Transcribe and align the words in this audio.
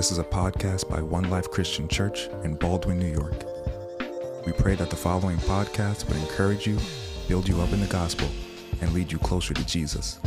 This 0.00 0.12
is 0.12 0.18
a 0.18 0.24
podcast 0.24 0.88
by 0.88 1.02
One 1.02 1.28
Life 1.28 1.50
Christian 1.50 1.86
Church 1.86 2.28
in 2.42 2.54
Baldwin, 2.54 2.98
New 2.98 3.12
York. 3.12 3.44
We 4.46 4.52
pray 4.52 4.74
that 4.76 4.88
the 4.88 4.96
following 4.96 5.36
podcast 5.36 6.08
would 6.08 6.16
encourage 6.16 6.66
you, 6.66 6.78
build 7.28 7.46
you 7.46 7.60
up 7.60 7.70
in 7.74 7.80
the 7.80 7.86
gospel, 7.86 8.26
and 8.80 8.94
lead 8.94 9.12
you 9.12 9.18
closer 9.18 9.52
to 9.52 9.66
Jesus. 9.66 10.18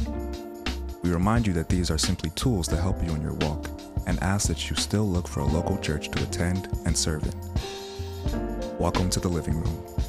We 1.02 1.10
remind 1.12 1.48
you 1.48 1.54
that 1.54 1.70
these 1.70 1.90
are 1.90 1.98
simply 1.98 2.30
tools 2.36 2.68
to 2.68 2.78
help 2.78 3.04
you 3.04 3.16
in 3.16 3.24
your 3.24 3.34
walk 3.34 3.68
and 4.06 4.22
ask 4.22 4.48
that 4.48 4.70
you 4.70 4.76
still 4.76 5.10
look 5.10 5.28
for 5.28 5.40
a 5.40 5.46
local 5.46 5.80
church 5.80 6.10
to 6.12 6.22
attend 6.22 6.70
and 6.86 6.96
serve 6.96 7.24
in. 7.24 8.78
Welcome 8.78 9.10
to 9.10 9.20
the 9.20 9.28
living 9.28 9.60
room. 9.60 10.03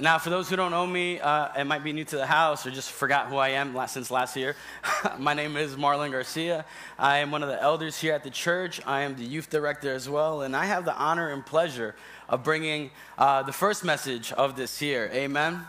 Now, 0.00 0.18
for 0.18 0.30
those 0.30 0.48
who 0.48 0.54
don't 0.54 0.70
know 0.70 0.86
me 0.86 1.18
uh, 1.18 1.48
and 1.56 1.68
might 1.68 1.82
be 1.82 1.92
new 1.92 2.04
to 2.04 2.16
the 2.16 2.26
house 2.26 2.64
or 2.64 2.70
just 2.70 2.92
forgot 2.92 3.26
who 3.26 3.36
I 3.36 3.48
am 3.50 3.74
last, 3.74 3.94
since 3.94 4.12
last 4.12 4.36
year, 4.36 4.54
my 5.18 5.34
name 5.34 5.56
is 5.56 5.74
Marlon 5.74 6.12
Garcia. 6.12 6.64
I 6.96 7.18
am 7.18 7.32
one 7.32 7.42
of 7.42 7.48
the 7.48 7.60
elders 7.60 7.98
here 7.98 8.14
at 8.14 8.22
the 8.22 8.30
church. 8.30 8.80
I 8.86 9.00
am 9.00 9.16
the 9.16 9.24
youth 9.24 9.50
director 9.50 9.92
as 9.92 10.08
well, 10.08 10.42
and 10.42 10.54
I 10.54 10.66
have 10.66 10.84
the 10.84 10.94
honor 10.94 11.30
and 11.30 11.44
pleasure 11.44 11.96
of 12.28 12.44
bringing 12.44 12.92
uh, 13.16 13.42
the 13.42 13.52
first 13.52 13.84
message 13.84 14.30
of 14.30 14.54
this 14.54 14.80
year. 14.80 15.10
Amen. 15.12 15.66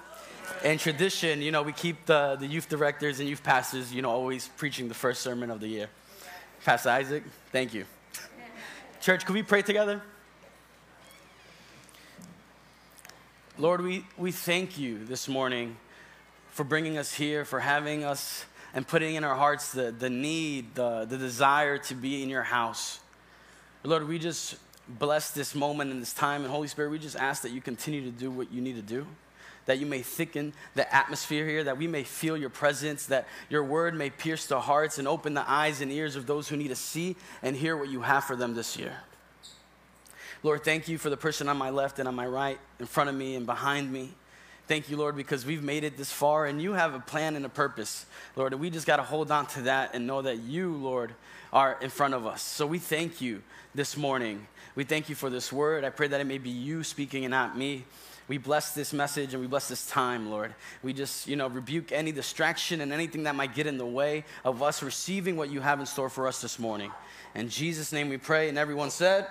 In 0.63 0.77
tradition, 0.77 1.41
you 1.41 1.51
know, 1.51 1.63
we 1.63 1.73
keep 1.73 2.05
the, 2.05 2.37
the 2.39 2.45
youth 2.45 2.69
directors 2.69 3.19
and 3.19 3.27
youth 3.27 3.41
pastors, 3.41 3.91
you 3.91 4.03
know, 4.03 4.11
always 4.11 4.47
preaching 4.57 4.89
the 4.89 4.93
first 4.93 5.21
sermon 5.21 5.49
of 5.49 5.59
the 5.59 5.67
year. 5.67 5.89
Pastor 6.63 6.89
Isaac, 6.89 7.23
thank 7.51 7.73
you. 7.73 7.85
Church, 9.01 9.25
can 9.25 9.33
we 9.33 9.41
pray 9.41 9.63
together? 9.63 10.03
Lord, 13.59 13.81
we, 13.81 14.05
we 14.17 14.31
thank 14.31 14.77
you 14.77 15.03
this 15.03 15.27
morning 15.27 15.75
for 16.51 16.63
bringing 16.63 16.97
us 16.97 17.13
here, 17.13 17.43
for 17.43 17.59
having 17.59 18.05
us 18.05 18.45
and 18.73 18.87
putting 18.87 19.15
in 19.15 19.25
our 19.25 19.35
hearts 19.35 19.73
the, 19.73 19.91
the 19.91 20.09
need, 20.09 20.75
the, 20.75 21.03
the 21.03 21.17
desire 21.17 21.77
to 21.77 21.93
be 21.93 22.23
in 22.23 22.29
your 22.29 22.43
house. 22.43 23.01
Lord, 23.83 24.07
we 24.07 24.17
just 24.17 24.55
bless 24.87 25.31
this 25.31 25.55
moment 25.55 25.91
and 25.91 26.01
this 26.01 26.13
time. 26.13 26.43
And 26.43 26.51
Holy 26.51 26.69
Spirit, 26.69 26.89
we 26.89 26.99
just 26.99 27.17
ask 27.17 27.41
that 27.41 27.51
you 27.51 27.59
continue 27.59 28.01
to 28.01 28.11
do 28.11 28.31
what 28.31 28.49
you 28.49 28.61
need 28.61 28.77
to 28.77 28.81
do, 28.81 29.05
that 29.65 29.77
you 29.77 29.85
may 29.85 30.03
thicken 30.03 30.53
the 30.75 30.95
atmosphere 30.95 31.45
here, 31.45 31.65
that 31.65 31.77
we 31.77 31.85
may 31.85 32.03
feel 32.03 32.37
your 32.37 32.49
presence, 32.49 33.07
that 33.07 33.27
your 33.49 33.65
word 33.65 33.93
may 33.93 34.09
pierce 34.09 34.45
the 34.45 34.61
hearts 34.61 34.99
and 34.99 35.05
open 35.05 35.33
the 35.33 35.51
eyes 35.51 35.81
and 35.81 35.91
ears 35.91 36.15
of 36.15 36.27
those 36.27 36.47
who 36.47 36.55
need 36.55 36.69
to 36.69 36.77
see 36.77 37.17
and 37.43 37.57
hear 37.57 37.75
what 37.75 37.89
you 37.89 38.03
have 38.03 38.23
for 38.23 38.37
them 38.37 38.55
this 38.55 38.77
year. 38.77 38.93
Lord, 40.41 40.63
thank 40.63 40.87
you 40.87 40.97
for 40.97 41.09
the 41.09 41.17
person 41.17 41.49
on 41.49 41.57
my 41.57 41.69
left 41.69 41.99
and 41.99 42.07
on 42.07 42.15
my 42.15 42.25
right, 42.25 42.57
in 42.79 42.85
front 42.85 43.09
of 43.09 43.15
me 43.15 43.35
and 43.35 43.45
behind 43.45 43.91
me. 43.91 44.11
Thank 44.67 44.89
you, 44.89 44.95
Lord, 44.95 45.17
because 45.17 45.45
we've 45.45 45.63
made 45.63 45.83
it 45.83 45.97
this 45.97 46.11
far 46.11 46.45
and 46.45 46.61
you 46.61 46.73
have 46.73 46.93
a 46.93 46.99
plan 46.99 47.35
and 47.35 47.45
a 47.45 47.49
purpose, 47.49 48.05
Lord. 48.35 48.53
And 48.53 48.61
we 48.61 48.69
just 48.69 48.87
got 48.87 48.97
to 48.97 49.03
hold 49.03 49.31
on 49.31 49.47
to 49.47 49.63
that 49.63 49.95
and 49.95 50.07
know 50.07 50.21
that 50.21 50.37
you, 50.39 50.73
Lord, 50.75 51.13
are 51.51 51.77
in 51.81 51.89
front 51.89 52.13
of 52.13 52.25
us. 52.25 52.41
So 52.41 52.65
we 52.65 52.79
thank 52.79 53.19
you 53.19 53.41
this 53.75 53.97
morning. 53.97 54.47
We 54.75 54.83
thank 54.85 55.09
you 55.09 55.15
for 55.15 55.29
this 55.29 55.51
word. 55.51 55.83
I 55.83 55.89
pray 55.89 56.07
that 56.07 56.21
it 56.21 56.27
may 56.27 56.37
be 56.37 56.51
you 56.51 56.83
speaking 56.83 57.25
and 57.25 57.31
not 57.31 57.57
me. 57.57 57.83
We 58.29 58.37
bless 58.37 58.75
this 58.75 58.93
message 58.93 59.33
and 59.33 59.41
we 59.41 59.47
bless 59.47 59.67
this 59.67 59.87
time, 59.87 60.29
Lord. 60.29 60.53
We 60.83 60.93
just, 60.93 61.27
you 61.27 61.35
know, 61.35 61.47
rebuke 61.47 61.91
any 61.91 62.11
distraction 62.11 62.79
and 62.79 62.93
anything 62.93 63.23
that 63.23 63.35
might 63.35 63.55
get 63.55 63.65
in 63.65 63.79
the 63.79 63.87
way 63.87 64.23
of 64.45 64.61
us 64.61 64.83
receiving 64.83 65.35
what 65.35 65.49
you 65.49 65.61
have 65.61 65.79
in 65.79 65.87
store 65.87 66.09
for 66.09 66.27
us 66.27 66.39
this 66.39 66.59
morning. 66.59 66.91
In 67.33 67.49
Jesus' 67.49 67.91
name 67.91 68.07
we 68.07 68.17
pray. 68.17 68.47
And 68.49 68.57
everyone 68.57 68.91
said, 68.91 69.25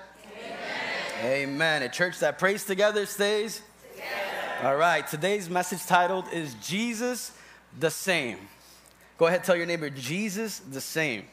Amen. 1.22 1.82
A 1.82 1.88
church 1.88 2.20
that 2.20 2.38
prays 2.38 2.64
together 2.64 3.04
stays 3.06 3.60
together. 3.92 4.68
All 4.68 4.76
right. 4.76 5.06
Today's 5.06 5.50
message 5.50 5.84
titled 5.84 6.26
is 6.32 6.54
Jesus 6.62 7.32
the 7.78 7.90
Same. 7.90 8.38
Go 9.18 9.26
ahead, 9.26 9.42
tell 9.42 9.56
your 9.56 9.66
neighbor, 9.66 9.90
Jesus 9.90 10.60
the 10.60 10.80
same. 10.80 11.24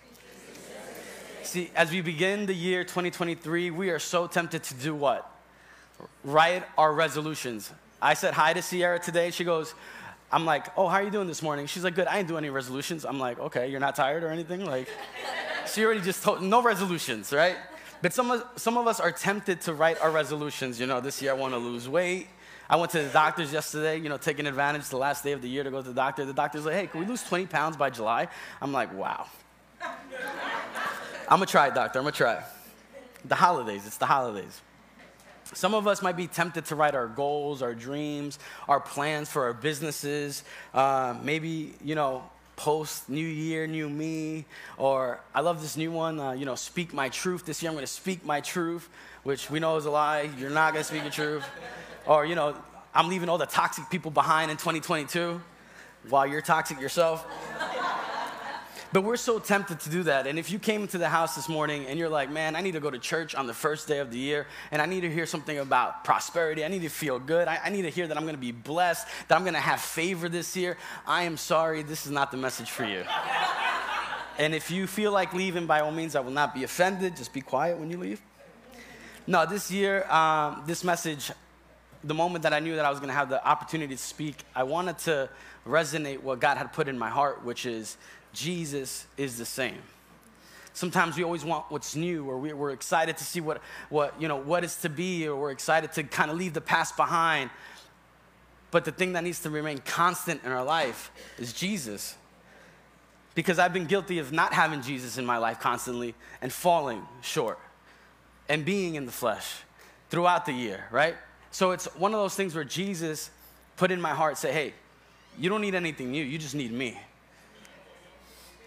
See, 1.44 1.70
as 1.76 1.92
we 1.92 2.02
begin 2.02 2.48
the 2.48 2.54
year 2.56 2.84
2023, 2.84 3.70
we 3.70 3.92
are 3.92 4.00
so 4.00 4.26
tempted 4.26 4.64
to 4.64 4.74
do 4.74 4.96
what? 4.96 5.32
Write 6.24 6.64
our 6.80 6.92
resolutions. 6.92 7.72
I 8.02 8.16
said 8.16 8.34
hi 8.34 8.54
to 8.54 8.64
Sierra 8.64 8.98
today. 8.98 9.30
She 9.30 9.44
goes, 9.44 9.76
I'm 10.32 10.46
like, 10.46 10.66
oh, 10.76 10.88
how 10.88 10.96
are 10.96 11.04
you 11.04 11.12
doing 11.12 11.28
this 11.28 11.44
morning? 11.44 11.68
She's 11.68 11.84
like, 11.84 11.94
good. 11.94 12.08
I 12.08 12.18
didn't 12.18 12.30
do 12.30 12.38
any 12.40 12.50
resolutions. 12.50 13.06
I'm 13.06 13.20
like, 13.20 13.38
okay, 13.38 13.70
you're 13.70 13.80
not 13.80 13.96
tired 13.96 14.24
or 14.24 14.30
anything? 14.30 14.66
Like, 14.66 14.90
she 15.72 15.86
already 15.86 16.02
just 16.02 16.24
told, 16.24 16.42
no 16.42 16.64
resolutions, 16.64 17.32
right? 17.32 17.56
But 18.02 18.14
some 18.14 18.32
of, 18.32 18.44
some 18.56 18.78
of 18.78 18.88
us 18.88 19.00
are 19.00 19.12
tempted 19.12 19.62
to 19.62 19.74
write 19.74 20.00
our 20.02 20.12
resolutions. 20.12 20.80
You 20.80 20.88
know, 20.88 21.02
this 21.02 21.22
year 21.22 21.32
I 21.32 21.36
want 21.36 21.54
to 21.54 21.58
lose 21.58 21.90
weight. 21.90 22.28
I 22.70 22.78
went 22.78 22.92
to 22.94 23.02
the 23.02 23.10
doctor's 23.10 23.54
yesterday, 23.54 23.98
you 23.98 24.10
know, 24.10 24.18
taking 24.18 24.48
advantage 24.48 24.90
the 24.90 24.98
last 24.98 25.24
day 25.24 25.34
of 25.34 25.42
the 25.42 25.48
year 25.48 25.64
to 25.64 25.70
go 25.70 25.82
to 25.82 25.88
the 25.88 25.94
doctor. 25.94 26.26
The 26.26 26.34
doctor's 26.34 26.66
like, 26.66 26.76
hey, 26.76 26.88
can 26.88 27.00
we 27.00 27.06
lose 27.06 27.24
20 27.24 27.46
pounds 27.46 27.78
by 27.78 27.90
July? 27.90 28.28
I'm 28.62 28.72
like, 28.72 28.94
wow. 28.94 29.28
I'm 31.28 31.40
gonna 31.40 31.46
try 31.46 31.68
it, 31.68 31.76
doctor. 31.76 32.00
I'm 32.00 32.06
gonna 32.06 32.16
try. 32.16 32.44
The 33.26 33.36
holidays, 33.36 33.86
it's 33.86 33.98
the 33.98 34.06
holidays. 34.06 34.62
Some 35.54 35.74
of 35.76 35.88
us 35.88 36.02
might 36.02 36.18
be 36.18 36.28
tempted 36.28 36.66
to 36.66 36.76
write 36.76 36.96
our 36.96 37.08
goals, 37.08 37.62
our 37.62 37.76
dreams, 37.76 38.40
our 38.68 38.80
plans 38.80 39.30
for 39.30 39.44
our 39.44 39.54
businesses. 39.54 40.44
Uh, 40.74 41.16
maybe, 41.24 41.74
you 41.84 41.96
know, 41.96 42.24
post 42.56 43.10
new 43.10 43.26
year, 43.26 43.68
new 43.68 43.90
me, 43.90 44.46
or 44.78 45.20
I 45.34 45.42
love 45.42 45.62
this 45.62 45.78
new 45.78 45.92
one, 45.92 46.20
uh, 46.20 46.32
you 46.32 46.46
know, 46.46 46.56
speak 46.56 46.94
my 46.94 47.10
truth. 47.10 47.46
This 47.46 47.62
year 47.62 47.70
I'm 47.70 47.76
going 47.76 47.86
to 47.86 47.92
speak 47.92 48.26
my 48.26 48.42
truth, 48.42 48.90
which 49.24 49.50
we 49.50 49.60
know 49.60 49.76
is 49.78 49.86
a 49.86 49.92
lie. 49.92 50.30
You're 50.38 50.50
not 50.50 50.74
going 50.74 50.84
to 50.84 50.88
speak 50.88 51.04
your 51.04 51.12
truth. 51.12 51.46
Or, 52.06 52.26
you 52.26 52.36
know, 52.36 52.56
I'm 52.94 53.10
leaving 53.10 53.30
all 53.30 53.38
the 53.38 53.46
toxic 53.46 53.90
people 53.90 54.12
behind 54.12 54.52
in 54.52 54.58
2022 54.58 55.42
while 56.10 56.28
you're 56.28 56.42
toxic 56.42 56.80
yourself. 56.80 57.26
But 58.94 59.04
we're 59.04 59.18
so 59.18 59.40
tempted 59.40 59.80
to 59.82 59.90
do 59.90 60.04
that. 60.04 60.28
And 60.28 60.40
if 60.40 60.52
you 60.52 60.60
came 60.60 60.82
into 60.82 60.98
the 60.98 61.10
house 61.10 61.36
this 61.36 61.50
morning 61.50 61.86
and 61.88 62.00
you're 62.00 62.10
like, 62.10 62.30
man, 62.30 62.56
I 62.56 62.62
need 62.62 62.74
to 62.74 62.80
go 62.80 62.90
to 62.90 63.00
church 63.00 63.36
on 63.36 63.48
the 63.48 63.54
first 63.54 63.88
day 63.88 64.00
of 64.00 64.12
the 64.12 64.18
year 64.18 64.48
and 64.72 64.82
I 64.82 64.86
need 64.86 65.02
to 65.02 65.12
hear 65.12 65.26
something 65.26 65.58
about 65.58 66.04
prosperity, 66.04 66.64
I 66.64 66.68
need 66.68 66.84
to 66.84 66.90
feel 66.90 67.20
good, 67.20 67.48
I, 67.48 67.60
I 67.66 67.70
need 67.70 67.82
to 67.82 67.90
hear 67.90 68.08
that 68.08 68.16
I'm 68.16 68.26
gonna 68.26 68.38
be 68.38 68.52
blessed, 68.52 69.08
that 69.28 69.36
I'm 69.36 69.44
gonna 69.44 69.60
have 69.60 69.82
favor 69.82 70.30
this 70.30 70.56
year, 70.56 70.78
I 71.06 71.24
am 71.24 71.36
sorry, 71.38 71.84
this 71.84 72.06
is 72.06 72.12
not 72.12 72.32
the 72.32 72.38
message 72.38 72.70
for 72.70 72.86
you. 72.86 73.04
and 74.38 74.54
if 74.54 74.72
you 74.72 74.88
feel 74.88 75.12
like 75.12 75.34
leaving, 75.34 75.66
by 75.66 75.82
all 75.82 75.92
means, 75.92 76.16
I 76.16 76.20
will 76.20 76.32
not 76.32 76.54
be 76.54 76.64
offended. 76.64 77.18
Just 77.18 77.34
be 77.34 77.42
quiet 77.42 77.78
when 77.78 77.90
you 77.90 77.98
leave. 77.98 78.22
No, 79.28 79.46
this 79.46 79.72
year, 79.72 80.10
um, 80.12 80.64
this 80.68 80.84
message, 80.84 81.32
the 82.04 82.14
moment 82.14 82.44
that 82.44 82.54
I 82.54 82.60
knew 82.60 82.76
that 82.76 82.86
I 82.86 82.92
was 82.92 83.00
gonna 83.00 83.14
have 83.14 83.30
the 83.30 83.46
opportunity 83.46 83.96
to 83.96 84.02
speak, 84.02 84.44
I 84.56 84.64
wanted 84.64 85.00
to 85.00 85.30
resonate 85.68 86.22
what 86.22 86.40
God 86.40 86.58
had 86.58 86.72
put 86.74 86.88
in 86.88 86.98
my 86.98 87.10
heart, 87.10 87.44
which 87.44 87.66
is 87.66 87.98
Jesus 88.36 89.08
is 89.18 89.38
the 89.38 89.46
same. 89.46 89.82
Sometimes 90.74 91.16
we 91.16 91.24
always 91.24 91.46
want 91.46 91.66
what's 91.70 91.96
new, 91.96 92.30
or 92.30 92.38
we're 92.38 92.72
excited 92.72 93.16
to 93.18 93.24
see 93.24 93.40
what, 93.40 93.62
what, 93.90 94.14
you 94.22 94.28
know, 94.28 94.36
what 94.36 94.66
is 94.66 94.76
to 94.78 94.90
be, 94.90 95.26
or 95.26 95.36
we're 95.40 95.52
excited 95.52 95.94
to 95.94 96.04
kind 96.04 96.30
of 96.30 96.38
leave 96.38 96.54
the 96.54 96.62
past 96.62 96.98
behind. 96.98 97.50
But 98.72 98.84
the 98.84 98.92
thing 98.92 99.14
that 99.14 99.24
needs 99.24 99.40
to 99.44 99.50
remain 99.50 99.78
constant 99.78 100.44
in 100.44 100.52
our 100.52 100.66
life 100.66 101.12
is 101.40 101.54
Jesus. 101.54 102.16
Because 103.36 103.58
I've 103.58 103.72
been 103.72 103.86
guilty 103.86 104.20
of 104.20 104.34
not 104.34 104.54
having 104.54 104.82
Jesus 104.82 105.18
in 105.18 105.26
my 105.26 105.38
life 105.38 105.62
constantly 105.62 106.14
and 106.42 106.52
falling 106.52 107.06
short 107.22 107.58
and 108.50 108.66
being 108.66 108.96
in 108.96 109.06
the 109.06 109.12
flesh 109.14 109.56
throughout 110.10 110.46
the 110.46 110.52
year, 110.52 110.86
right? 110.92 111.16
So 111.52 111.72
it's 111.72 111.86
one 111.96 112.14
of 112.14 112.20
those 112.20 112.36
things 112.36 112.54
where 112.54 112.66
Jesus 112.66 113.30
put 113.78 113.92
in 113.92 114.02
my 114.02 114.14
heart, 114.14 114.38
say, 114.38 114.52
hey, 114.52 114.74
you 115.40 115.50
don't 115.50 115.62
need 115.62 115.76
anything 115.76 116.12
new, 116.12 116.24
you 116.24 116.38
just 116.38 116.56
need 116.56 116.72
me. 116.72 117.00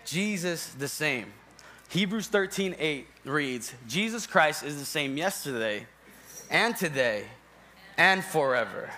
Jesus 0.09 0.69
the 0.79 0.89
same. 0.89 1.27
Hebrews 1.91 2.29
13, 2.29 2.77
8 2.79 3.07
reads, 3.25 3.75
Jesus 3.87 4.27
Christ 4.27 4.63
is 4.63 4.79
the 4.79 4.85
same 4.87 5.19
yesterday 5.19 5.87
and 6.51 6.75
today 6.75 7.25
and 7.99 8.25
forever. 8.25 8.91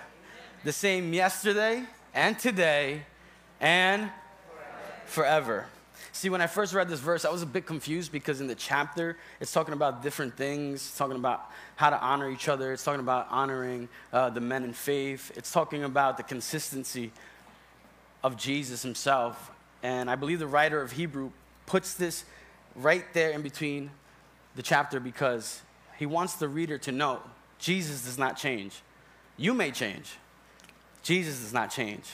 The 0.62 0.72
same 0.72 1.12
yesterday 1.12 1.82
and 2.14 2.38
today 2.38 3.02
and 3.60 4.10
forever. 5.06 5.66
See, 6.12 6.30
when 6.30 6.40
I 6.40 6.46
first 6.46 6.74
read 6.74 6.88
this 6.88 7.00
verse, 7.00 7.24
I 7.24 7.30
was 7.30 7.42
a 7.42 7.46
bit 7.46 7.66
confused 7.66 8.12
because 8.12 8.40
in 8.40 8.46
the 8.46 8.54
chapter, 8.54 9.16
it's 9.40 9.52
talking 9.52 9.74
about 9.74 10.02
different 10.02 10.36
things. 10.36 10.74
It's 10.74 10.98
talking 10.98 11.16
about 11.16 11.50
how 11.74 11.90
to 11.90 12.00
honor 12.00 12.30
each 12.30 12.48
other. 12.48 12.72
It's 12.72 12.84
talking 12.84 13.00
about 13.00 13.26
honoring 13.30 13.88
uh, 14.12 14.30
the 14.30 14.40
men 14.40 14.62
in 14.62 14.72
faith. 14.72 15.32
It's 15.36 15.50
talking 15.50 15.82
about 15.82 16.18
the 16.18 16.22
consistency 16.22 17.10
of 18.22 18.36
Jesus 18.36 18.82
himself 18.82 19.50
and 19.82 20.10
I 20.10 20.16
believe 20.16 20.38
the 20.38 20.46
writer 20.46 20.80
of 20.80 20.92
Hebrew 20.92 21.30
puts 21.66 21.94
this 21.94 22.24
right 22.74 23.04
there 23.14 23.30
in 23.30 23.42
between 23.42 23.90
the 24.56 24.62
chapter 24.62 25.00
because 25.00 25.62
he 25.98 26.06
wants 26.06 26.34
the 26.34 26.48
reader 26.48 26.78
to 26.78 26.92
know 26.92 27.20
Jesus 27.58 28.04
does 28.04 28.18
not 28.18 28.36
change. 28.36 28.82
You 29.36 29.54
may 29.54 29.70
change, 29.70 30.16
Jesus 31.02 31.40
does 31.40 31.52
not 31.52 31.70
change. 31.70 32.04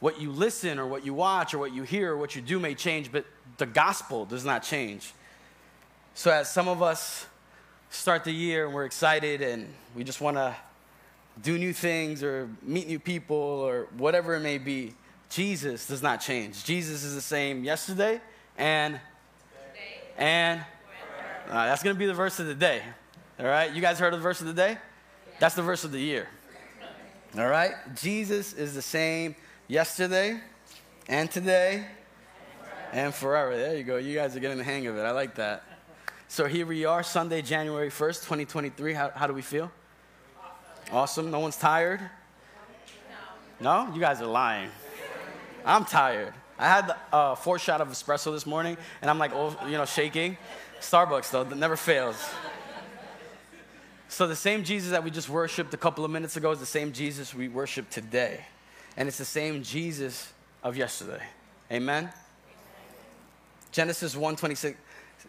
What 0.00 0.20
you 0.20 0.30
listen 0.30 0.78
or 0.78 0.86
what 0.86 1.04
you 1.04 1.12
watch 1.12 1.54
or 1.54 1.58
what 1.58 1.72
you 1.72 1.82
hear 1.82 2.12
or 2.12 2.16
what 2.16 2.36
you 2.36 2.42
do 2.42 2.60
may 2.60 2.74
change, 2.74 3.10
but 3.10 3.24
the 3.56 3.66
gospel 3.66 4.24
does 4.24 4.44
not 4.44 4.62
change. 4.62 5.12
So, 6.14 6.30
as 6.30 6.52
some 6.52 6.68
of 6.68 6.82
us 6.82 7.26
start 7.90 8.24
the 8.24 8.32
year 8.32 8.66
and 8.66 8.74
we're 8.74 8.84
excited 8.84 9.40
and 9.40 9.72
we 9.96 10.04
just 10.04 10.20
want 10.20 10.36
to 10.36 10.54
do 11.42 11.58
new 11.58 11.72
things 11.72 12.22
or 12.22 12.48
meet 12.62 12.86
new 12.86 12.98
people 12.98 13.36
or 13.36 13.88
whatever 13.96 14.34
it 14.34 14.40
may 14.40 14.58
be, 14.58 14.94
Jesus 15.30 15.86
does 15.86 16.02
not 16.02 16.20
change. 16.20 16.64
Jesus 16.64 17.04
is 17.04 17.14
the 17.14 17.20
same 17.20 17.64
yesterday 17.64 18.20
and 18.56 19.00
and 20.16 20.60
uh, 21.48 21.66
that's 21.66 21.82
going 21.82 21.94
to 21.94 21.98
be 21.98 22.06
the 22.06 22.14
verse 22.14 22.40
of 22.40 22.46
the 22.46 22.54
day. 22.54 22.82
All 23.38 23.46
right? 23.46 23.72
You 23.72 23.80
guys 23.80 23.98
heard 23.98 24.12
of 24.12 24.18
the 24.18 24.22
verse 24.22 24.40
of 24.40 24.46
the 24.46 24.52
day? 24.52 24.76
That's 25.38 25.54
the 25.54 25.62
verse 25.62 25.84
of 25.84 25.92
the 25.92 26.00
year. 26.00 26.28
All 27.38 27.46
right? 27.46 27.72
Jesus 27.94 28.52
is 28.52 28.74
the 28.74 28.82
same 28.82 29.36
yesterday 29.68 30.40
and 31.08 31.30
today 31.30 31.86
and 32.92 33.14
forever. 33.14 33.56
There 33.56 33.76
you 33.76 33.84
go. 33.84 33.96
You 33.96 34.14
guys 34.14 34.36
are 34.36 34.40
getting 34.40 34.58
the 34.58 34.64
hang 34.64 34.86
of 34.88 34.96
it. 34.96 35.02
I 35.02 35.12
like 35.12 35.36
that. 35.36 35.62
So 36.26 36.46
here 36.46 36.66
we 36.66 36.84
are, 36.84 37.02
Sunday, 37.02 37.40
January 37.40 37.88
1st, 37.88 38.24
2023. 38.24 38.92
How, 38.92 39.10
how 39.14 39.26
do 39.26 39.32
we 39.32 39.42
feel? 39.42 39.70
Awesome. 40.90 41.30
No 41.30 41.38
one's 41.38 41.56
tired? 41.56 42.00
No? 43.60 43.90
You 43.94 44.00
guys 44.00 44.20
are 44.20 44.26
lying. 44.26 44.70
I'm 45.64 45.84
tired. 45.84 46.34
I 46.58 46.66
had 46.66 46.90
a 46.90 47.14
uh, 47.14 47.34
four 47.34 47.58
shot 47.58 47.80
of 47.80 47.88
espresso 47.88 48.32
this 48.32 48.46
morning, 48.46 48.76
and 49.00 49.10
I'm 49.10 49.18
like, 49.18 49.32
oh, 49.32 49.56
you 49.66 49.72
know, 49.72 49.84
shaking. 49.84 50.36
Starbucks, 50.80 51.30
though, 51.30 51.44
that 51.44 51.56
never 51.56 51.76
fails. 51.76 52.16
So 54.08 54.26
the 54.26 54.36
same 54.36 54.64
Jesus 54.64 54.90
that 54.90 55.04
we 55.04 55.10
just 55.10 55.28
worshiped 55.28 55.74
a 55.74 55.76
couple 55.76 56.04
of 56.04 56.10
minutes 56.10 56.36
ago 56.36 56.50
is 56.50 56.58
the 56.58 56.66
same 56.66 56.92
Jesus 56.92 57.34
we 57.34 57.48
worship 57.48 57.90
today. 57.90 58.44
And 58.96 59.06
it's 59.06 59.18
the 59.18 59.24
same 59.24 59.62
Jesus 59.62 60.32
of 60.62 60.76
yesterday. 60.76 61.22
Amen? 61.70 62.10
Genesis 63.70 64.16
1 64.16 64.36
26, 64.36 64.78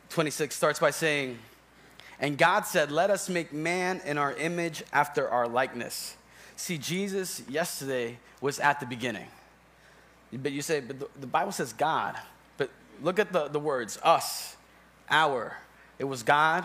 26 0.09 0.55
starts 0.55 0.79
by 0.79 0.91
saying, 0.91 1.37
And 2.19 2.37
God 2.37 2.65
said, 2.65 2.91
Let 2.91 3.09
us 3.09 3.29
make 3.29 3.51
man 3.51 4.01
in 4.05 4.17
our 4.17 4.33
image 4.33 4.83
after 4.93 5.27
our 5.29 5.47
likeness. 5.47 6.15
See, 6.55 6.77
Jesus 6.77 7.43
yesterday 7.49 8.17
was 8.41 8.59
at 8.59 8.79
the 8.79 8.85
beginning. 8.85 9.27
But 10.31 10.51
you 10.51 10.61
say, 10.61 10.79
but 10.79 10.99
the, 10.99 11.07
the 11.19 11.27
Bible 11.27 11.51
says 11.51 11.73
God. 11.73 12.15
But 12.57 12.69
look 13.01 13.19
at 13.19 13.33
the, 13.33 13.47
the 13.47 13.59
words 13.59 13.99
us, 14.03 14.55
our. 15.09 15.57
It 15.97 16.03
was 16.03 16.23
God, 16.23 16.63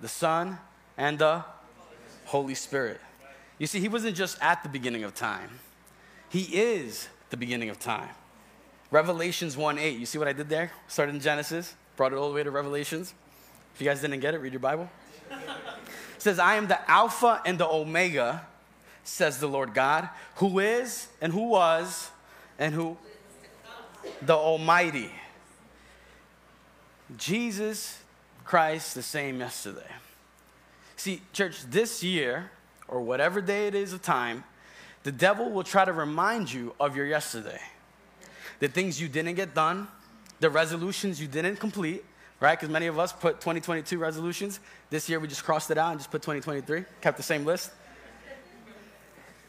the 0.00 0.08
Son, 0.08 0.58
and 0.96 1.18
the 1.18 1.44
Holy 2.26 2.54
Spirit. 2.54 3.00
You 3.58 3.66
see, 3.66 3.80
He 3.80 3.88
wasn't 3.88 4.16
just 4.16 4.38
at 4.42 4.62
the 4.62 4.68
beginning 4.68 5.04
of 5.04 5.14
time, 5.14 5.50
He 6.28 6.42
is 6.42 7.08
the 7.30 7.36
beginning 7.36 7.70
of 7.70 7.78
time. 7.78 8.10
Revelations 8.90 9.56
1 9.56 9.78
8. 9.78 9.98
You 9.98 10.06
see 10.06 10.18
what 10.18 10.28
I 10.28 10.32
did 10.32 10.48
there? 10.48 10.70
Started 10.88 11.14
in 11.14 11.20
Genesis, 11.20 11.74
brought 11.96 12.12
it 12.12 12.16
all 12.16 12.28
the 12.28 12.34
way 12.34 12.42
to 12.42 12.50
Revelations. 12.50 13.14
If 13.74 13.80
you 13.80 13.86
guys 13.86 14.00
didn't 14.00 14.20
get 14.20 14.34
it, 14.34 14.38
read 14.38 14.52
your 14.52 14.60
Bible. 14.60 14.88
it 15.30 15.38
says, 16.18 16.38
I 16.38 16.54
am 16.54 16.68
the 16.68 16.90
Alpha 16.90 17.42
and 17.44 17.58
the 17.58 17.66
Omega, 17.66 18.46
says 19.04 19.38
the 19.38 19.48
Lord 19.48 19.74
God, 19.74 20.08
who 20.36 20.60
is 20.60 21.08
and 21.20 21.32
who 21.32 21.48
was 21.48 22.10
and 22.58 22.74
who? 22.74 22.96
The 24.22 24.34
Almighty. 24.34 25.10
Jesus 27.16 28.00
Christ, 28.44 28.94
the 28.94 29.02
same 29.02 29.40
yesterday. 29.40 29.90
See, 30.96 31.22
church, 31.32 31.62
this 31.70 32.02
year, 32.02 32.50
or 32.88 33.00
whatever 33.00 33.40
day 33.40 33.66
it 33.66 33.74
is 33.74 33.92
of 33.92 34.02
time, 34.02 34.44
the 35.02 35.12
devil 35.12 35.50
will 35.50 35.62
try 35.62 35.84
to 35.84 35.92
remind 35.92 36.52
you 36.52 36.74
of 36.80 36.96
your 36.96 37.06
yesterday. 37.06 37.60
The 38.58 38.68
things 38.68 39.00
you 39.00 39.08
didn't 39.08 39.34
get 39.34 39.54
done, 39.54 39.88
the 40.40 40.50
resolutions 40.50 41.20
you 41.20 41.28
didn't 41.28 41.56
complete, 41.56 42.04
right? 42.40 42.58
Because 42.58 42.70
many 42.70 42.86
of 42.86 42.98
us 42.98 43.12
put 43.12 43.40
2022 43.40 43.98
resolutions. 43.98 44.60
This 44.90 45.08
year 45.08 45.20
we 45.20 45.28
just 45.28 45.44
crossed 45.44 45.70
it 45.70 45.78
out 45.78 45.90
and 45.90 46.00
just 46.00 46.10
put 46.10 46.22
2023, 46.22 46.84
kept 47.00 47.16
the 47.16 47.22
same 47.22 47.44
list. 47.44 47.70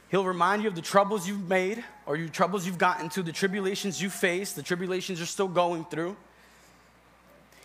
He'll 0.10 0.24
remind 0.24 0.64
you 0.64 0.70
of 0.70 0.76
the 0.76 0.82
troubles 0.82 1.28
you've 1.28 1.50
made 1.50 1.84
or 2.06 2.16
your 2.16 2.30
troubles 2.30 2.66
you've 2.66 2.78
gotten 2.78 3.10
to, 3.10 3.24
the 3.24 3.34
tribulations 3.34 4.02
you 4.02 4.10
faced, 4.10 4.56
the 4.56 4.64
tribulations 4.64 5.20
you're 5.20 5.26
still 5.28 5.50
going 5.50 5.84
through. 5.86 6.16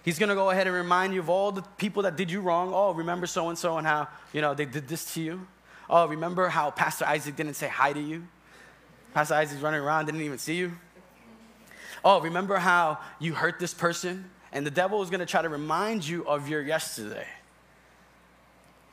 He's 0.05 0.19
going 0.19 0.31
to 0.31 0.35
go 0.35 0.51
ahead 0.51 0.67
and 0.67 0.75
remind 0.75 1.15
you 1.15 1.21
of 1.21 1.31
all 1.31 1.53
the 1.53 1.63
people 1.79 2.03
that 2.03 2.17
did 2.17 2.31
you 2.31 2.41
wrong. 2.41 2.73
Oh, 2.75 2.93
remember 2.93 3.27
so 3.27 3.49
and 3.49 3.57
so 3.57 3.79
and 3.79 3.87
how, 3.87 4.09
you 4.33 4.41
know, 4.41 4.55
they 4.55 4.65
did 4.65 4.89
this 4.89 5.15
to 5.15 5.23
you. 5.23 5.47
Oh, 5.89 6.09
remember 6.09 6.49
how 6.49 6.73
Pastor 6.73 7.05
Isaac 7.05 7.37
didn't 7.37 7.55
say 7.55 7.69
hi 7.69 7.93
to 7.93 8.01
you? 8.01 8.27
Pastor 9.15 9.35
Isaac's 9.35 9.63
running 9.63 9.81
around, 9.81 10.07
didn't 10.07 10.23
even 10.23 10.39
see 10.39 10.57
you. 10.57 10.73
Oh, 12.05 12.21
remember 12.21 12.57
how 12.57 12.99
you 13.21 13.35
hurt 13.35 13.61
this 13.61 13.75
person? 13.75 14.29
And 14.53 14.67
the 14.67 14.71
devil 14.71 15.03
is 15.03 15.11
going 15.11 15.21
to 15.21 15.27
try 15.27 15.43
to 15.43 15.49
remind 15.49 16.07
you 16.07 16.27
of 16.27 16.49
your 16.49 16.63
yesterday. 16.63 17.27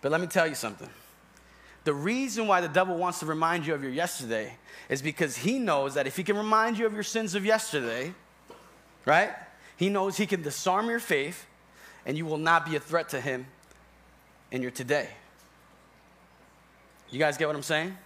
But 0.01 0.11
let 0.11 0.21
me 0.21 0.27
tell 0.27 0.45
you 0.45 0.55
something. 0.55 0.89
The 1.89 1.95
reason 1.95 2.45
why 2.45 2.61
the 2.61 2.67
devil 2.67 2.95
wants 2.95 3.19
to 3.21 3.25
remind 3.25 3.65
you 3.65 3.73
of 3.73 3.81
your 3.81 3.91
yesterday 3.91 4.53
is 4.89 5.01
because 5.01 5.35
he 5.35 5.57
knows 5.57 5.95
that 5.95 6.05
if 6.05 6.15
he 6.15 6.23
can 6.23 6.37
remind 6.37 6.77
you 6.77 6.85
of 6.85 6.93
your 6.93 7.01
sins 7.01 7.33
of 7.33 7.43
yesterday, 7.43 8.13
right? 9.05 9.31
He 9.75 9.89
knows 9.89 10.15
he 10.15 10.27
can 10.27 10.43
disarm 10.43 10.87
your 10.87 10.99
faith 10.99 11.47
and 12.05 12.15
you 12.15 12.27
will 12.27 12.37
not 12.37 12.63
be 12.63 12.75
a 12.75 12.79
threat 12.79 13.09
to 13.09 13.19
him 13.19 13.47
in 14.51 14.61
your 14.61 14.69
today. 14.69 15.09
You 17.09 17.17
guys 17.17 17.37
get 17.37 17.47
what 17.47 17.55
I'm 17.55 17.63
saying? 17.63 17.97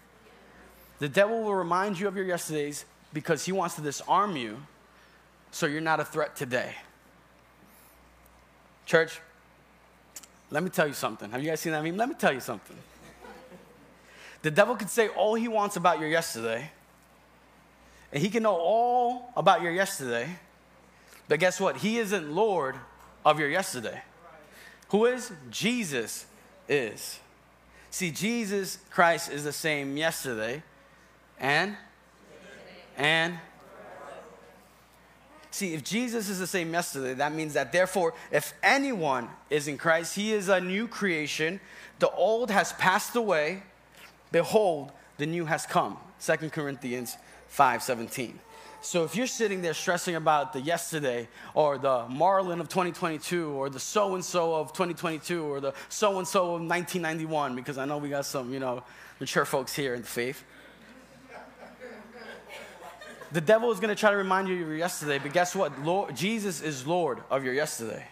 The 1.00 1.10
devil 1.10 1.44
will 1.44 1.56
remind 1.56 2.00
you 2.00 2.08
of 2.08 2.16
your 2.16 2.24
yesterdays 2.24 2.86
because 3.12 3.44
he 3.44 3.52
wants 3.52 3.76
to 3.76 3.82
disarm 3.82 4.38
you 4.38 4.60
so 5.52 5.66
you're 5.66 5.82
not 5.82 6.00
a 6.00 6.06
threat 6.06 6.38
today. 6.38 6.74
Church, 8.86 9.20
let 10.52 10.64
me 10.64 10.70
tell 10.70 10.88
you 10.88 10.94
something. 10.94 11.30
Have 11.32 11.44
you 11.44 11.50
guys 11.50 11.60
seen 11.60 11.74
that 11.74 11.84
meme? 11.84 11.98
Let 11.98 12.08
me 12.08 12.16
tell 12.18 12.32
you 12.32 12.40
something. 12.40 12.78
The 14.44 14.52
devil 14.52 14.76
can 14.76 14.88
say 14.88 15.08
all 15.08 15.34
he 15.34 15.48
wants 15.48 15.76
about 15.76 16.00
your 16.00 16.10
yesterday, 16.10 16.70
and 18.12 18.22
he 18.22 18.30
can 18.30 18.44
know 18.44 18.56
all 18.56 19.32
about 19.36 19.62
your 19.62 19.72
yesterday, 19.72 20.30
but 21.28 21.40
guess 21.40 21.60
what? 21.60 21.78
He 21.78 21.98
isn't 21.98 22.32
Lord 22.32 22.76
of 23.26 23.40
your 23.40 23.50
yesterday. 23.50 24.02
Who 24.90 25.06
is? 25.06 25.32
Jesus 25.50 26.26
is. 26.70 27.20
See, 27.90 28.12
Jesus 28.12 28.78
Christ 28.92 29.32
is 29.32 29.44
the 29.44 29.54
same 29.54 29.98
yesterday 29.98 30.62
and 31.40 31.76
and 32.98 33.40
See, 35.50 35.76
if 35.76 35.84
Jesus 35.84 36.30
is 36.30 36.40
the 36.40 36.48
same 36.48 36.74
yesterday, 36.74 37.14
that 37.14 37.32
means 37.32 37.54
that 37.54 37.72
therefore, 37.72 38.16
if 38.32 38.56
anyone 38.64 39.30
is 39.52 39.68
in 39.68 39.78
Christ, 39.78 40.16
he 40.16 40.34
is 40.34 40.50
a 40.50 40.60
new 40.60 40.88
creation. 40.88 41.60
The 42.00 42.10
old 42.10 42.50
has 42.50 42.74
passed 42.74 43.16
away, 43.16 43.62
behold, 44.34 44.92
the 45.18 45.26
new 45.26 45.46
has 45.46 45.66
come. 45.66 45.98
2 46.20 46.50
Corinthians 46.52 47.16
5:17. 47.48 48.34
So 48.82 49.06
if 49.06 49.16
you're 49.16 49.28
sitting 49.28 49.62
there 49.62 49.74
stressing 49.74 50.16
about 50.16 50.52
the 50.52 50.60
yesterday 50.60 51.30
or 51.54 51.78
the 51.78 52.06
Marlon 52.10 52.60
of 52.60 52.68
2022 52.68 53.52
or 53.52 53.70
the 53.70 53.80
so 53.80 54.16
and 54.16 54.26
so 54.26 54.56
of 54.56 54.74
2022 54.74 55.42
or 55.42 55.62
the 55.62 55.74
so 55.88 56.18
and 56.18 56.28
so 56.28 56.56
of 56.56 56.62
1991, 56.62 57.56
because 57.56 57.78
I 57.78 57.86
know 57.86 57.98
we 57.98 58.10
got 58.10 58.26
some, 58.26 58.52
you 58.52 58.60
know, 58.60 58.84
mature 59.22 59.46
folks 59.46 59.74
here 59.74 59.94
in 59.94 60.02
the 60.02 60.08
faith. 60.08 60.44
The 63.32 63.42
devil 63.42 63.72
is 63.72 63.80
going 63.80 63.90
to 63.90 64.00
try 64.00 64.12
to 64.12 64.18
remind 64.18 64.50
you 64.50 64.56
of 64.56 64.68
your 64.68 64.76
yesterday, 64.76 65.18
but 65.18 65.32
guess 65.32 65.56
what? 65.56 65.80
Lord, 65.80 66.16
Jesus 66.16 66.62
is 66.62 66.86
Lord 66.86 67.20
of 67.32 67.46
your 67.46 67.54
yesterday. 67.54 68.06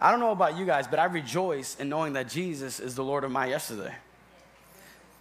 I 0.00 0.10
don't 0.10 0.20
know 0.20 0.32
about 0.32 0.58
you 0.58 0.66
guys, 0.66 0.88
but 0.88 0.98
I 0.98 1.04
rejoice 1.04 1.76
in 1.78 1.88
knowing 1.88 2.14
that 2.14 2.28
Jesus 2.28 2.80
is 2.80 2.96
the 2.96 3.04
Lord 3.04 3.22
of 3.22 3.30
my 3.30 3.46
yesterday. 3.46 3.94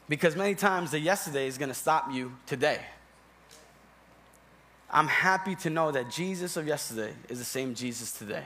Because 0.09 0.35
many 0.35 0.55
times 0.55 0.91
the 0.91 0.99
yesterday 0.99 1.47
is 1.47 1.57
going 1.59 1.69
to 1.69 1.75
stop 1.75 2.11
you 2.11 2.33
today. 2.47 2.81
I'm 4.91 5.07
happy 5.07 5.55
to 5.57 5.69
know 5.69 5.91
that 5.91 6.09
Jesus 6.09 6.57
of 6.57 6.65
yesterday 6.65 7.13
is 7.29 7.37
the 7.37 7.45
same 7.45 7.75
Jesus 7.75 8.11
today. 8.11 8.43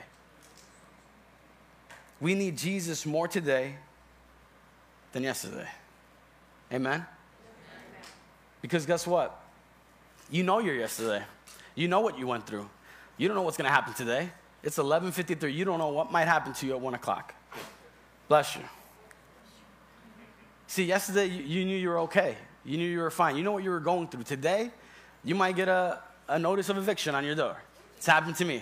We 2.20 2.34
need 2.34 2.58
Jesus 2.58 3.06
more 3.06 3.26
today 3.26 3.76
than 5.12 5.22
yesterday. 5.22 5.66
Amen? 6.70 7.06
Because 8.60 8.84
guess 8.84 9.06
what? 9.06 9.40
You 10.30 10.42
know 10.42 10.58
your 10.58 10.74
yesterday. 10.74 11.22
You 11.74 11.88
know 11.88 12.00
what 12.00 12.18
you 12.18 12.26
went 12.26 12.46
through. 12.46 12.68
You 13.16 13.26
don't 13.26 13.36
know 13.36 13.42
what's 13.42 13.56
going 13.56 13.68
to 13.68 13.74
happen 13.74 13.94
today. 13.94 14.30
It's 14.62 14.78
11:53. 14.78 15.52
You 15.52 15.64
don't 15.64 15.78
know 15.78 15.88
what 15.88 16.12
might 16.12 16.26
happen 16.26 16.52
to 16.54 16.66
you 16.66 16.72
at 16.74 16.80
one 16.80 16.94
o'clock. 16.94 17.34
Bless 18.28 18.56
you. 18.56 18.62
See, 20.74 20.82
yesterday 20.86 21.26
you, 21.26 21.44
you 21.44 21.64
knew 21.64 21.76
you 21.76 21.88
were 21.88 22.00
okay. 22.00 22.36
You 22.64 22.78
knew 22.78 22.88
you 22.88 22.98
were 22.98 23.08
fine. 23.12 23.36
You 23.36 23.44
know 23.44 23.52
what 23.52 23.62
you 23.62 23.70
were 23.70 23.78
going 23.78 24.08
through. 24.08 24.24
Today, 24.24 24.72
you 25.22 25.36
might 25.36 25.54
get 25.54 25.68
a, 25.68 26.00
a 26.26 26.36
notice 26.36 26.68
of 26.68 26.76
eviction 26.76 27.14
on 27.14 27.24
your 27.24 27.36
door. 27.36 27.56
It's 27.96 28.06
happened 28.06 28.34
to 28.38 28.44
me. 28.44 28.60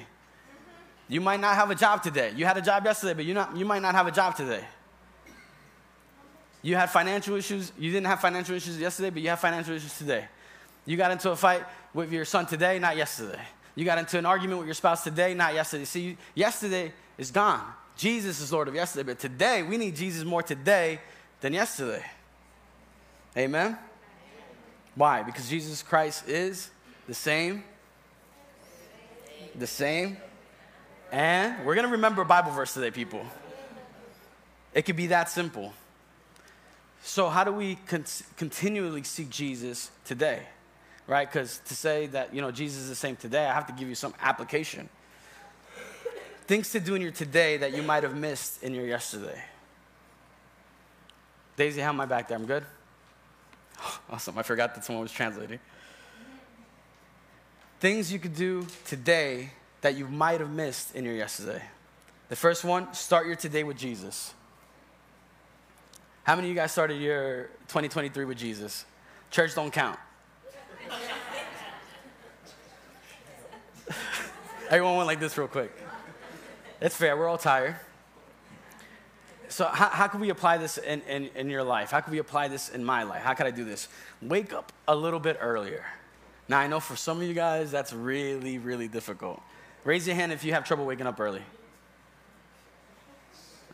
You 1.09 1.23
might 1.23 1.41
not 1.41 1.55
have 1.55 1.71
a 1.71 1.75
job 1.75 2.03
today. 2.03 2.35
You 2.37 2.45
had 2.45 2.59
a 2.59 2.61
job 2.61 2.85
yesterday, 2.85 3.15
but 3.15 3.25
you, 3.25 3.33
not, 3.33 3.57
you 3.57 3.65
might 3.65 3.81
not 3.81 3.95
have 3.95 4.07
a 4.07 4.11
job 4.11 4.37
today. 4.37 4.63
You 6.61 6.77
had 6.77 6.91
financial 6.91 7.35
issues. 7.35 7.73
You 7.79 7.91
didn't 7.91 8.09
have 8.09 8.21
financial 8.21 8.55
issues 8.55 8.79
yesterday, 8.79 9.09
but 9.09 9.23
you 9.23 9.31
have 9.31 9.41
financial 9.41 9.75
issues 9.75 9.97
today. 9.97 10.27
You 10.85 10.99
got 10.99 11.13
into 11.13 11.31
a 11.31 11.37
fight 11.37 11.65
with 11.95 12.13
your 12.13 12.27
son 12.27 12.45
today, 12.45 12.79
not 12.79 12.95
yesterday. 12.95 13.41
You 13.75 13.87
got 13.87 13.97
into 13.97 14.19
an 14.19 14.27
argument 14.27 14.59
with 14.59 14.67
your 14.67 14.75
spouse 14.75 15.03
today, 15.03 15.33
not 15.33 15.55
yesterday. 15.55 15.87
See, 15.87 16.19
yesterday 16.35 16.93
is 17.17 17.31
gone. 17.31 17.65
Jesus 17.97 18.39
is 18.43 18.53
Lord 18.53 18.69
of 18.69 18.75
yesterday, 18.75 19.05
but 19.05 19.19
today, 19.19 19.63
we 19.63 19.79
need 19.79 19.97
Jesus 19.97 20.25
more 20.25 20.43
today 20.43 21.01
than 21.43 21.53
yesterday. 21.53 22.03
Amen? 23.37 23.77
Why? 24.95 25.23
Because 25.23 25.49
Jesus 25.49 25.83
Christ 25.83 26.29
is 26.29 26.71
the 27.07 27.15
same. 27.15 27.65
The 29.59 29.67
same. 29.67 30.17
And 31.11 31.67
we're 31.67 31.75
going 31.75 31.87
to 31.87 31.93
remember 31.93 32.23
a 32.23 32.25
Bible 32.25 32.53
verse 32.53 32.73
today, 32.73 32.91
people. 32.91 33.27
It 34.73 34.83
could 34.83 34.97
be 34.97 35.09
that 35.09 35.29
simple. 35.29 35.75
So, 37.03 37.29
how 37.29 37.45
do 37.45 37.53
we 37.53 37.75
con- 37.87 38.05
continually 38.37 39.03
seek 39.03 39.29
Jesus 39.29 39.91
today? 40.05 40.45
Right? 41.07 41.29
Because 41.29 41.59
to 41.67 41.75
say 41.75 42.07
that, 42.07 42.33
you 42.33 42.41
know, 42.41 42.53
Jesus 42.53 42.83
is 42.83 42.89
the 42.89 42.95
same 42.95 43.17
today, 43.17 43.45
I 43.45 43.53
have 43.53 43.67
to 43.67 43.73
give 43.73 43.89
you 43.89 43.97
some 43.97 44.15
application. 44.21 44.89
Things 46.47 46.71
to 46.73 46.81
do 46.81 46.95
in 46.95 47.03
your 47.03 47.11
today 47.11 47.57
that 47.57 47.75
you 47.75 47.83
might 47.83 48.05
have 48.05 48.17
missed 48.17 48.63
in 48.63 48.73
your 48.73 48.87
yesterday. 48.87 49.43
Daisy, 51.63 51.81
how 51.81 51.91
am 51.91 52.01
I 52.01 52.07
back 52.07 52.27
there? 52.27 52.37
I'm 52.37 52.45
good? 52.45 52.65
Awesome. 54.11 54.37
I 54.37 54.43
forgot 54.43 54.75
that 54.75 54.85
someone 54.85 55.05
was 55.05 55.13
translating. 55.13 55.61
Things 57.79 58.13
you 58.13 58.19
could 58.19 58.35
do 58.35 58.67
today 58.85 59.51
that 59.81 59.95
you 59.95 60.09
might 60.09 60.41
have 60.41 60.51
missed 60.51 60.97
in 60.97 61.05
your 61.05 61.15
yesterday. 61.15 61.63
The 62.31 62.35
first 62.35 62.65
one, 62.65 62.93
start 62.93 63.29
your 63.29 63.37
today 63.37 63.63
with 63.63 63.79
Jesus. 63.79 64.35
How 66.25 66.35
many 66.35 66.49
of 66.49 66.49
you 66.49 66.57
guys 66.61 66.73
started 66.73 67.01
your 67.01 67.45
2023 67.69 68.25
with 68.25 68.39
Jesus? 68.39 68.85
Church 69.31 69.55
don't 69.55 69.73
count. 69.73 70.01
Everyone 74.69 74.97
went 74.97 75.07
like 75.07 75.21
this 75.21 75.39
real 75.39 75.47
quick. 75.47 75.71
It's 76.81 76.97
fair, 76.97 77.17
we're 77.17 77.29
all 77.29 77.39
tired. 77.39 77.77
So, 79.53 79.67
how, 79.67 79.91
how 79.91 80.09
can 80.09 80.21
we 80.21 80.31
apply 80.31 80.57
this 80.57 80.79
in, 80.79 81.03
in, 81.03 81.29
in 81.35 81.51
your 81.51 81.63
life? 81.63 81.91
How 81.91 82.01
can 82.01 82.11
we 82.11 82.19
apply 82.19 82.49
this 82.49 82.71
in 82.71 82.83
my 82.83 83.03
life? 83.03 83.21
How 83.21 83.35
can 83.35 83.47
I 83.47 83.51
do 83.51 83.65
this? 83.65 83.87
Wake 84.23 84.55
up 84.55 84.73
a 84.89 84.97
little 84.97 85.21
bit 85.21 85.37
earlier. 85.43 85.85
Now, 86.49 86.59
I 86.59 86.69
know 86.69 86.81
for 86.81 86.97
some 86.97 87.21
of 87.21 87.29
you 87.29 87.35
guys, 87.35 87.71
that's 87.71 87.93
really, 87.93 88.57
really 88.57 88.89
difficult. 88.89 89.43
Raise 89.85 90.07
your 90.07 90.17
hand 90.17 90.33
if 90.33 90.43
you 90.43 90.55
have 90.55 90.65
trouble 90.65 90.87
waking 90.87 91.07
up 91.07 91.21
early. 91.21 91.43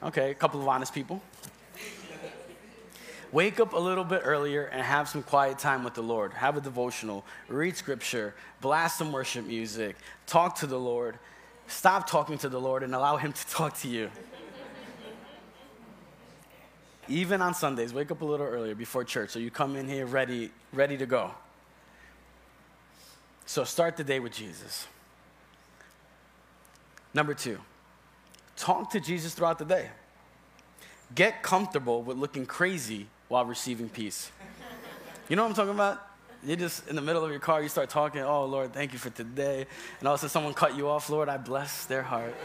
Okay, 0.03 0.33
a 0.33 0.35
couple 0.35 0.61
of 0.61 0.67
honest 0.67 0.93
people. 0.93 1.23
Wake 3.31 3.61
up 3.61 3.73
a 3.73 3.79
little 3.79 4.05
bit 4.05 4.23
earlier 4.25 4.65
and 4.65 4.83
have 4.83 5.09
some 5.09 5.23
quiet 5.23 5.61
time 5.61 5.85
with 5.85 5.95
the 5.95 6.03
Lord. 6.03 6.33
Have 6.33 6.57
a 6.57 6.61
devotional, 6.61 7.25
read 7.47 7.77
scripture, 7.77 8.35
blast 8.61 8.99
some 8.99 9.13
worship 9.13 9.47
music, 9.47 9.95
talk 10.27 10.57
to 10.57 10.67
the 10.67 10.79
Lord. 10.79 11.21
Stop 11.69 12.11
talking 12.11 12.37
to 12.39 12.49
the 12.49 12.61
Lord 12.61 12.83
and 12.83 12.97
allow 12.97 13.17
Him 13.17 13.33
to 13.33 13.47
talk 13.51 13.77
to 13.79 13.89
you. 13.89 14.11
Even 17.09 17.41
on 17.41 17.55
Sundays, 17.55 17.95
wake 17.95 18.11
up 18.11 18.21
a 18.21 18.25
little 18.25 18.47
earlier 18.47 18.75
before 18.75 19.03
church 19.03 19.31
so 19.31 19.39
you 19.39 19.51
come 19.51 19.77
in 19.77 19.89
here 19.89 20.05
ready, 20.05 20.51
ready 20.73 20.97
to 20.99 21.07
go. 21.07 21.31
So 23.47 23.65
start 23.65 23.97
the 23.97 24.05
day 24.05 24.21
with 24.21 24.33
Jesus. 24.33 24.87
Number 27.15 27.33
two, 27.33 27.59
talk 28.57 28.91
to 28.91 29.01
Jesus 29.01 29.33
throughout 29.33 29.59
the 29.59 29.65
day. 29.65 29.89
Get 31.15 31.43
comfortable 31.43 32.03
with 32.03 32.19
looking 32.19 32.45
crazy 32.45 33.07
while 33.29 33.47
receiving 33.47 33.89
peace. 33.89 34.31
You 35.31 35.37
know 35.37 35.45
what 35.45 35.51
I'm 35.51 35.55
talking 35.55 35.75
about? 35.75 36.05
You're 36.45 36.57
just 36.57 36.87
in 36.89 36.95
the 36.95 37.03
middle 37.03 37.25
of 37.25 37.31
your 37.31 37.41
car, 37.41 37.63
you 37.63 37.69
start 37.69 37.89
talking, 37.89 38.21
oh 38.21 38.45
Lord, 38.45 38.75
thank 38.75 38.93
you 38.93 38.99
for 38.99 39.11
today. 39.11 39.67
And 39.99 40.09
all 40.09 40.15
of 40.15 40.19
a 40.19 40.21
sudden 40.21 40.31
someone 40.31 40.55
cut 40.55 40.77
you 40.77 40.89
off, 40.89 41.09
Lord, 41.09 41.29
I 41.31 41.39
bless 41.39 41.87
their 41.87 42.03
heart. 42.03 42.37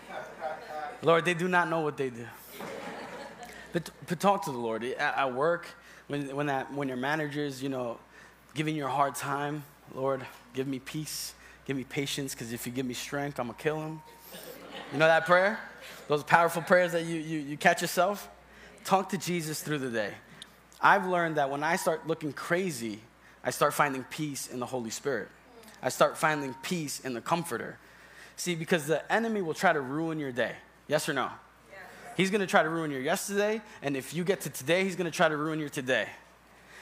Lord, 1.02 1.24
they 1.24 1.34
do 1.34 1.48
not 1.48 1.68
know 1.70 1.80
what 1.80 1.96
they 1.96 2.10
do. 2.10 2.26
But, 3.72 3.90
but 4.06 4.20
talk 4.20 4.44
to 4.44 4.52
the 4.52 4.58
Lord. 4.58 4.84
At, 4.84 4.98
at 4.98 5.34
work, 5.34 5.66
when, 6.06 6.34
when, 6.34 6.46
that, 6.46 6.72
when 6.72 6.88
your 6.88 6.96
manager's, 6.96 7.62
you 7.62 7.68
know, 7.68 7.98
giving 8.54 8.74
you 8.74 8.86
a 8.86 8.90
hard 8.90 9.14
time, 9.14 9.62
Lord, 9.94 10.24
give 10.54 10.66
me 10.66 10.78
peace, 10.78 11.34
give 11.66 11.76
me 11.76 11.84
patience, 11.84 12.34
because 12.34 12.52
if 12.52 12.66
you 12.66 12.72
give 12.72 12.86
me 12.86 12.94
strength, 12.94 13.38
I'm 13.38 13.48
to 13.48 13.54
kill 13.54 13.80
him. 13.80 14.00
You 14.92 14.98
know 14.98 15.06
that 15.06 15.26
prayer? 15.26 15.58
Those 16.08 16.22
powerful 16.22 16.62
prayers 16.62 16.92
that 16.92 17.04
you, 17.04 17.16
you, 17.16 17.38
you 17.40 17.56
catch 17.56 17.82
yourself? 17.82 18.28
Talk 18.84 19.10
to 19.10 19.18
Jesus 19.18 19.62
through 19.62 19.78
the 19.78 19.90
day. 19.90 20.14
I've 20.80 21.06
learned 21.06 21.36
that 21.36 21.50
when 21.50 21.62
I 21.62 21.76
start 21.76 22.06
looking 22.06 22.32
crazy, 22.32 23.00
I 23.44 23.50
start 23.50 23.74
finding 23.74 24.04
peace 24.04 24.48
in 24.48 24.60
the 24.60 24.66
Holy 24.66 24.90
Spirit. 24.90 25.28
I 25.82 25.90
start 25.90 26.16
finding 26.16 26.54
peace 26.62 27.00
in 27.00 27.12
the 27.12 27.20
Comforter. 27.20 27.78
See, 28.36 28.54
because 28.54 28.86
the 28.86 29.10
enemy 29.12 29.42
will 29.42 29.54
try 29.54 29.72
to 29.72 29.80
ruin 29.80 30.18
your 30.18 30.32
day. 30.32 30.52
Yes 30.86 31.08
or 31.08 31.12
no? 31.12 31.30
He's 32.18 32.30
going 32.30 32.42
to 32.42 32.46
try 32.46 32.62
to 32.62 32.68
ruin 32.68 32.90
your 32.90 33.00
yesterday, 33.00 33.62
and 33.80 33.96
if 33.96 34.12
you 34.12 34.24
get 34.24 34.42
to 34.42 34.50
today, 34.50 34.84
he's 34.84 34.96
going 34.96 35.10
to 35.10 35.16
try 35.16 35.30
to 35.30 35.36
ruin 35.36 35.58
your 35.58 35.70
today. 35.70 36.08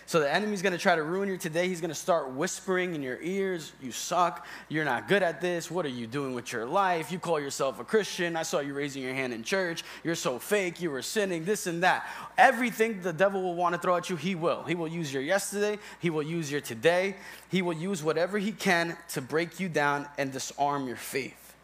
So 0.08 0.20
the 0.20 0.32
enemy's 0.32 0.62
gonna 0.62 0.78
try 0.78 0.94
to 0.94 1.02
ruin 1.02 1.28
your 1.28 1.36
today. 1.36 1.66
He's 1.66 1.80
gonna 1.80 1.92
start 1.92 2.30
whispering 2.30 2.94
in 2.94 3.02
your 3.02 3.20
ears, 3.20 3.72
you 3.82 3.90
suck, 3.90 4.46
you're 4.68 4.84
not 4.84 5.08
good 5.08 5.24
at 5.24 5.40
this, 5.40 5.68
what 5.68 5.84
are 5.84 5.90
you 5.90 6.06
doing 6.06 6.32
with 6.32 6.52
your 6.52 6.64
life? 6.64 7.10
You 7.10 7.18
call 7.18 7.40
yourself 7.40 7.80
a 7.80 7.84
Christian, 7.84 8.36
I 8.36 8.44
saw 8.44 8.60
you 8.60 8.72
raising 8.72 9.02
your 9.02 9.14
hand 9.14 9.32
in 9.32 9.42
church, 9.42 9.82
you're 10.04 10.14
so 10.14 10.38
fake, 10.38 10.80
you 10.80 10.92
were 10.92 11.02
sinning, 11.02 11.44
this 11.44 11.66
and 11.66 11.82
that. 11.82 12.06
Everything 12.38 13.02
the 13.02 13.12
devil 13.12 13.42
will 13.42 13.56
wanna 13.56 13.78
throw 13.78 13.96
at 13.96 14.08
you, 14.08 14.14
he 14.14 14.36
will. 14.36 14.62
He 14.62 14.76
will 14.76 14.86
use 14.86 15.12
your 15.12 15.24
yesterday, 15.24 15.76
he 15.98 16.08
will 16.08 16.22
use 16.22 16.52
your 16.52 16.60
today, 16.60 17.16
he 17.50 17.60
will 17.60 17.72
use 17.72 18.04
whatever 18.04 18.38
he 18.38 18.52
can 18.52 18.96
to 19.08 19.20
break 19.20 19.58
you 19.58 19.68
down 19.68 20.06
and 20.18 20.32
disarm 20.32 20.86
your 20.86 20.96
faith. 20.96 21.54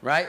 Right? 0.00 0.28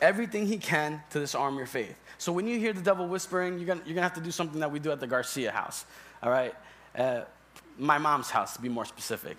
Everything 0.00 0.46
he 0.46 0.58
can 0.58 1.02
to 1.10 1.18
disarm 1.18 1.56
your 1.56 1.66
faith. 1.66 1.98
So 2.18 2.32
when 2.32 2.46
you 2.46 2.58
hear 2.58 2.72
the 2.72 2.80
devil 2.80 3.06
whispering, 3.06 3.58
you're 3.58 3.66
gonna, 3.66 3.82
you're 3.84 3.94
gonna 3.94 4.08
have 4.08 4.14
to 4.14 4.20
do 4.20 4.30
something 4.30 4.60
that 4.60 4.70
we 4.70 4.78
do 4.78 4.90
at 4.90 5.00
the 5.00 5.06
Garcia 5.06 5.50
house 5.50 5.84
all 6.22 6.30
right? 6.30 6.54
Uh, 6.96 7.20
my 7.78 7.98
mom's 7.98 8.30
house, 8.30 8.54
to 8.54 8.62
be 8.62 8.68
more 8.68 8.84
specific. 8.84 9.36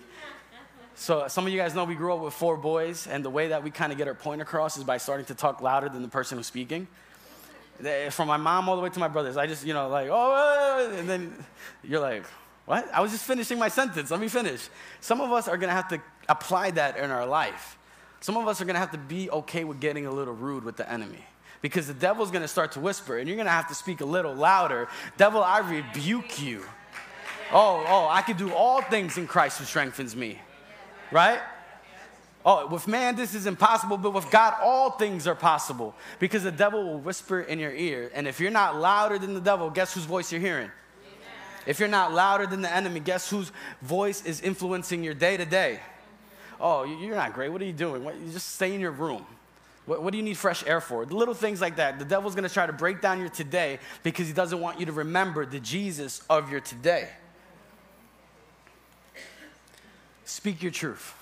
So, 0.96 1.28
some 1.28 1.46
of 1.46 1.54
you 1.54 1.60
guys 1.60 1.76
know 1.76 1.84
we 1.84 1.96
grew 1.96 2.14
up 2.14 2.22
with 2.22 2.34
four 2.34 2.58
boys, 2.58 3.08
and 3.08 3.24
the 3.24 3.30
way 3.30 3.50
that 3.50 3.64
we 3.64 3.70
kind 3.70 3.92
of 3.92 3.98
get 3.98 4.08
our 4.08 4.16
point 4.16 4.42
across 4.42 4.78
is 4.78 4.84
by 4.84 4.98
starting 4.98 5.26
to 5.28 5.36
talk 5.36 5.62
louder 5.62 5.90
than 5.90 6.02
the 6.02 6.08
person 6.08 6.38
who's 6.38 6.48
speaking. 6.48 6.88
From 8.10 8.28
my 8.28 8.38
mom 8.38 8.68
all 8.68 8.76
the 8.76 8.82
way 8.82 8.90
to 8.90 9.00
my 9.00 9.08
brothers, 9.08 9.38
I 9.38 9.46
just, 9.46 9.64
you 9.66 9.74
know, 9.74 9.90
like, 9.90 10.10
oh, 10.12 10.94
and 10.98 11.08
then 11.08 11.46
you're 11.84 12.00
like, 12.00 12.24
what? 12.66 12.92
I 12.92 13.02
was 13.02 13.12
just 13.12 13.26
finishing 13.26 13.60
my 13.60 13.68
sentence. 13.68 14.10
Let 14.10 14.20
me 14.20 14.28
finish. 14.28 14.70
Some 15.00 15.22
of 15.22 15.32
us 15.32 15.48
are 15.48 15.58
going 15.58 15.70
to 15.70 15.76
have 15.76 15.88
to 15.90 16.02
apply 16.28 16.72
that 16.72 16.98
in 16.98 17.12
our 17.12 17.28
life. 17.28 17.78
Some 18.20 18.38
of 18.38 18.48
us 18.48 18.62
are 18.62 18.66
going 18.66 18.76
to 18.76 18.80
have 18.80 18.92
to 18.92 18.98
be 18.98 19.30
okay 19.30 19.64
with 19.64 19.80
getting 19.80 20.06
a 20.06 20.12
little 20.12 20.34
rude 20.34 20.64
with 20.64 20.78
the 20.78 20.92
enemy 20.92 21.24
because 21.62 21.88
the 21.88 21.94
devil's 21.94 22.32
going 22.32 22.42
to 22.42 22.48
start 22.48 22.74
to 22.74 22.80
whisper 22.80 23.18
and 23.18 23.28
you're 23.28 23.38
going 23.38 23.48
to 23.48 23.52
have 23.52 23.68
to 23.68 23.76
speak 23.76 24.02
a 24.02 24.06
little 24.06 24.34
louder. 24.34 24.88
Devil, 25.18 25.44
I 25.44 25.60
rebuke 25.60 26.42
you. 26.42 26.64
Oh, 27.52 27.84
oh, 27.88 28.08
I 28.10 28.22
can 28.22 28.38
do 28.38 28.52
all 28.54 28.82
things 28.82 29.18
in 29.18 29.28
Christ 29.28 29.60
who 29.60 29.66
strengthens 29.66 30.16
me. 30.16 30.40
Right? 31.12 31.40
Oh, 32.46 32.68
with 32.68 32.88
man, 32.88 33.16
this 33.16 33.36
is 33.36 33.46
impossible, 33.46 33.98
but 33.98 34.14
with 34.14 34.30
God, 34.32 34.56
all 34.62 34.92
things 34.92 35.28
are 35.28 35.36
possible 35.36 35.96
because 36.20 36.44
the 36.44 36.52
devil 36.52 36.84
will 36.84 37.00
whisper 37.00 37.42
in 37.42 37.60
your 37.60 37.74
ear. 37.74 38.12
And 38.14 38.28
if 38.28 38.40
you're 38.40 38.52
not 38.52 38.78
louder 38.78 39.20
than 39.20 39.34
the 39.34 39.42
devil, 39.42 39.70
guess 39.70 39.94
whose 39.94 40.06
voice 40.06 40.32
you're 40.32 40.42
hearing? 40.42 40.72
If 41.66 41.80
you're 41.80 41.90
not 41.90 42.14
louder 42.14 42.48
than 42.48 42.62
the 42.62 42.74
enemy, 42.74 43.02
guess 43.02 43.30
whose 43.30 43.52
voice 43.82 44.24
is 44.26 44.40
influencing 44.40 45.04
your 45.04 45.14
day 45.14 45.36
to 45.36 45.46
day? 45.46 45.82
Oh, 46.60 46.84
you're 46.84 47.16
not 47.16 47.34
great. 47.34 47.52
What 47.52 47.62
are 47.62 47.66
you 47.66 47.74
doing? 47.74 48.04
What, 48.04 48.16
you 48.16 48.32
just 48.32 48.56
stay 48.56 48.74
in 48.74 48.82
your 48.82 48.92
room. 48.92 49.26
What, 49.86 50.04
what, 50.04 50.12
do 50.12 50.18
you 50.18 50.24
need 50.24 50.38
fresh 50.38 50.66
air 50.66 50.82
for? 50.82 51.06
The 51.06 51.16
little 51.16 51.34
things 51.34 51.62
like 51.62 51.78
that. 51.78 52.00
The 52.00 52.06
devil's 52.06 52.36
gonna 52.36 52.50
try 52.50 52.66
to 52.66 52.74
break 52.74 53.02
down 53.02 53.20
your 53.20 53.30
today 53.30 53.80
because 54.04 54.28
he 54.28 54.34
doesn't 54.34 54.60
want 54.60 54.80
you 54.80 54.86
to 54.88 54.92
remember 54.92 55.46
the 55.46 55.60
Jesus 55.60 56.22
of 56.30 56.52
your 56.52 56.60
today. 56.60 57.10
Speak 60.26 60.62
your 60.62 60.72
truth. 60.72 61.14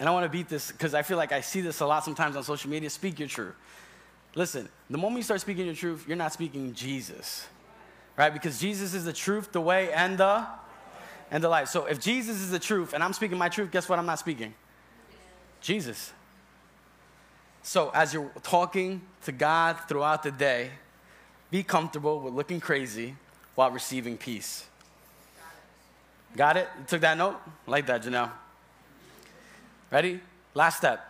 And 0.00 0.08
I 0.08 0.12
want 0.12 0.24
to 0.24 0.30
beat 0.30 0.48
this 0.48 0.72
because 0.72 0.94
I 0.94 1.02
feel 1.02 1.18
like 1.18 1.30
I 1.30 1.42
see 1.42 1.60
this 1.60 1.80
a 1.80 1.86
lot 1.86 2.04
sometimes 2.04 2.34
on 2.34 2.42
social 2.42 2.70
media. 2.70 2.88
Speak 2.88 3.18
your 3.18 3.28
truth. 3.28 3.54
Listen, 4.34 4.68
the 4.88 4.96
moment 4.96 5.18
you 5.18 5.22
start 5.22 5.40
speaking 5.40 5.66
your 5.66 5.74
truth, 5.74 6.04
you're 6.08 6.16
not 6.16 6.32
speaking 6.32 6.72
Jesus, 6.72 7.46
right? 8.16 8.32
Because 8.32 8.58
Jesus 8.58 8.94
is 8.94 9.04
the 9.04 9.12
truth, 9.12 9.52
the 9.52 9.60
way, 9.60 9.92
and 9.92 10.16
the 10.16 10.46
and 11.30 11.42
the 11.42 11.48
life. 11.48 11.68
So 11.68 11.86
if 11.86 12.00
Jesus 12.00 12.40
is 12.40 12.50
the 12.50 12.58
truth 12.58 12.92
and 12.92 13.02
I'm 13.02 13.12
speaking 13.12 13.38
my 13.38 13.48
truth, 13.48 13.70
guess 13.70 13.88
what? 13.88 13.98
I'm 13.98 14.06
not 14.06 14.18
speaking 14.18 14.54
Jesus. 15.60 16.12
So 17.62 17.90
as 17.94 18.14
you're 18.14 18.30
talking 18.42 19.02
to 19.24 19.32
God 19.32 19.76
throughout 19.88 20.22
the 20.22 20.30
day, 20.30 20.70
be 21.50 21.62
comfortable 21.62 22.20
with 22.20 22.34
looking 22.34 22.60
crazy 22.60 23.16
while 23.54 23.70
receiving 23.70 24.16
peace. 24.16 24.66
Got 26.36 26.56
it? 26.56 26.68
You 26.78 26.84
took 26.86 27.00
that 27.00 27.18
note? 27.18 27.36
Like 27.66 27.86
that, 27.86 28.02
Janelle. 28.02 28.30
Ready? 29.90 30.20
Last 30.54 30.78
step. 30.78 31.04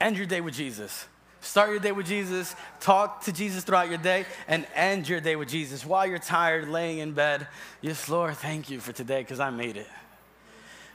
End 0.00 0.16
your 0.16 0.26
day 0.26 0.40
with 0.40 0.54
Jesus. 0.54 1.06
Start 1.40 1.70
your 1.70 1.78
day 1.78 1.92
with 1.92 2.06
Jesus, 2.06 2.54
talk 2.80 3.22
to 3.24 3.32
Jesus 3.32 3.62
throughout 3.62 3.88
your 3.88 3.98
day, 3.98 4.26
and 4.48 4.66
end 4.74 5.08
your 5.08 5.20
day 5.20 5.36
with 5.36 5.48
Jesus. 5.48 5.86
While 5.86 6.06
you're 6.06 6.18
tired, 6.18 6.68
laying 6.68 6.98
in 6.98 7.12
bed, 7.12 7.46
yes, 7.80 8.08
Lord, 8.08 8.36
thank 8.36 8.70
you 8.70 8.80
for 8.80 8.92
today 8.92 9.20
because 9.20 9.38
I 9.38 9.50
made 9.50 9.76
it. 9.76 9.86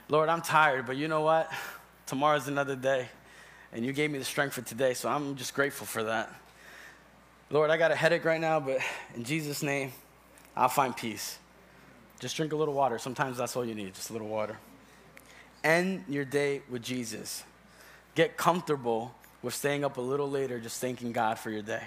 Lord, 0.10 0.28
I'm 0.28 0.42
tired, 0.42 0.86
but 0.86 0.98
you 0.98 1.08
know 1.08 1.22
what? 1.22 1.50
Tomorrow's 2.06 2.50
another 2.50 2.76
day, 2.76 3.08
and 3.72 3.86
you 3.86 3.94
gave 3.94 4.12
me 4.12 4.20
the 4.20 4.26
strength 4.26 4.54
for 4.54 4.62
today, 4.62 4.94
so 4.94 5.08
I'm 5.08 5.36
just 5.36 5.54
grateful 5.56 5.88
for 5.88 6.04
that. 6.04 6.34
Lord, 7.50 7.70
I 7.70 7.78
got 7.78 7.92
a 7.92 7.96
headache 7.96 8.26
right 8.26 8.42
now, 8.42 8.60
but 8.60 8.80
in 9.16 9.24
Jesus' 9.24 9.64
name, 9.64 9.94
I'll 10.56 10.70
find 10.70 10.96
peace. 10.96 11.38
Just 12.20 12.36
drink 12.36 12.52
a 12.52 12.56
little 12.56 12.74
water. 12.74 13.00
Sometimes 13.00 13.38
that's 13.38 13.56
all 13.56 13.66
you 13.66 13.76
need, 13.76 13.94
just 13.94 14.10
a 14.10 14.14
little 14.14 14.28
water. 14.28 14.58
End 15.64 16.04
your 16.10 16.26
day 16.26 16.62
with 16.70 16.82
Jesus. 16.82 17.44
Get 18.16 18.38
comfortable 18.38 19.16
with 19.44 19.54
staying 19.54 19.84
up 19.84 19.98
a 19.98 20.02
little 20.02 20.30
later, 20.30 20.60
just 20.60 20.82
thanking 20.82 21.12
God 21.12 21.38
for 21.38 21.52
your 21.52 21.62
day. 21.62 21.84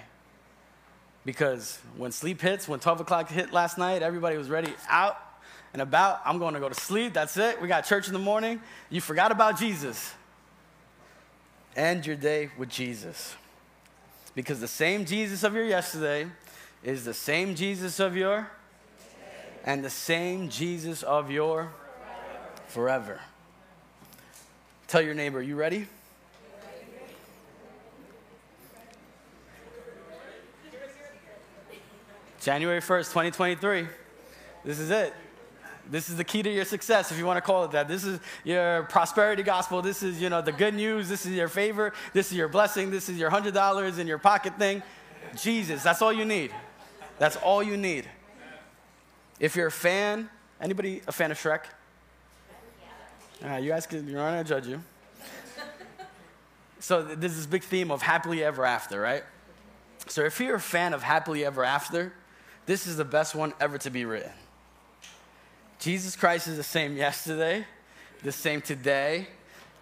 Because 1.25 1.77
when 1.97 2.13
sleep 2.13 2.39
hits, 2.39 2.69
when 2.69 2.79
12 2.79 3.01
o'clock 3.01 3.29
hit 3.29 3.51
last 3.51 3.77
night, 3.77 4.01
everybody 4.01 4.37
was 4.37 4.49
ready 4.49 4.73
out 4.87 5.17
and 5.73 5.81
about. 5.81 6.21
I'm 6.23 6.39
going 6.39 6.53
to 6.53 6.61
go 6.61 6.69
to 6.69 6.75
sleep. 6.75 7.13
That's 7.13 7.35
it. 7.35 7.61
We 7.61 7.67
got 7.67 7.81
church 7.81 8.07
in 8.07 8.13
the 8.13 8.19
morning. 8.19 8.61
You 8.89 9.01
forgot 9.01 9.33
about 9.33 9.59
Jesus. 9.59 10.13
End 11.75 12.05
your 12.05 12.15
day 12.15 12.49
with 12.57 12.69
Jesus. 12.69 13.35
Because 14.35 14.61
the 14.61 14.67
same 14.67 15.03
Jesus 15.03 15.43
of 15.43 15.53
your 15.53 15.65
yesterday 15.65 16.27
is 16.83 17.03
the 17.03 17.13
same 17.13 17.55
Jesus 17.55 17.99
of 17.99 18.15
your 18.15 18.49
and 19.65 19.83
the 19.83 19.89
same 19.89 20.47
Jesus 20.47 21.03
of 21.03 21.29
your 21.29 21.73
forever. 22.67 23.19
Tell 24.87 25.01
your 25.01 25.13
neighbor, 25.13 25.41
you 25.41 25.55
ready? 25.55 25.87
January 32.47 32.79
1st, 32.79 33.07
2023. 33.09 33.87
This 34.63 34.79
is 34.79 34.89
it. 34.89 35.13
This 35.89 36.07
is 36.07 36.15
the 36.15 36.23
key 36.23 36.41
to 36.43 36.49
your 36.49 36.63
success, 36.63 37.11
if 37.11 37.17
you 37.17 37.25
want 37.25 37.35
to 37.35 37.41
call 37.41 37.65
it 37.65 37.71
that. 37.71 37.89
This 37.89 38.05
is 38.05 38.21
your 38.45 38.83
prosperity 38.83 39.43
gospel. 39.43 39.81
This 39.81 40.01
is, 40.01 40.21
you 40.21 40.29
know, 40.29 40.41
the 40.41 40.53
good 40.53 40.73
news. 40.73 41.09
This 41.09 41.25
is 41.25 41.33
your 41.33 41.49
favor. 41.49 41.91
This 42.13 42.31
is 42.31 42.37
your 42.37 42.47
blessing. 42.47 42.89
This 42.89 43.09
is 43.09 43.17
your 43.17 43.29
hundred 43.29 43.53
dollars 43.53 43.97
in 43.97 44.07
your 44.07 44.17
pocket 44.17 44.57
thing. 44.57 44.81
Jesus, 45.35 45.83
that's 45.83 46.01
all 46.01 46.13
you 46.13 46.23
need. 46.23 46.53
That's 47.19 47.35
all 47.35 47.61
you 47.61 47.75
need. 47.75 48.07
If 49.41 49.57
you're 49.57 49.67
a 49.67 49.69
fan, 49.69 50.29
anybody 50.61 51.01
a 51.05 51.11
fan 51.11 51.31
of 51.31 51.37
Shrek? 51.37 51.65
Uh, 53.45 53.57
you 53.57 53.71
guys 53.71 53.85
can, 53.85 54.07
you're 54.07 54.19
not 54.19 54.29
gonna 54.29 54.43
judge 54.45 54.67
you. 54.67 54.81
So 56.79 57.01
there's 57.01 57.35
this 57.35 57.45
big 57.45 57.63
theme 57.63 57.91
of 57.91 58.01
happily 58.01 58.41
ever 58.41 58.63
after, 58.63 59.01
right? 59.01 59.25
So 60.07 60.23
if 60.23 60.39
you're 60.39 60.55
a 60.55 60.61
fan 60.61 60.93
of 60.93 61.03
happily 61.03 61.43
ever 61.43 61.65
after, 61.65 62.13
this 62.67 62.85
is 62.85 62.97
the 62.97 63.05
best 63.05 63.33
one 63.33 63.53
ever 63.59 63.79
to 63.79 63.89
be 63.89 64.05
written. 64.05 64.31
Jesus 65.79 66.15
Christ 66.15 66.47
is 66.47 66.57
the 66.57 66.63
same 66.63 66.95
yesterday, 66.95 67.65
the 68.23 68.31
same 68.31 68.61
today, 68.61 69.27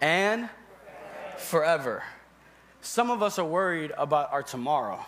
and 0.00 0.48
forever. 1.36 2.02
Some 2.80 3.10
of 3.10 3.22
us 3.22 3.38
are 3.38 3.44
worried 3.44 3.92
about 3.98 4.32
our 4.32 4.42
tomorrow. 4.42 5.04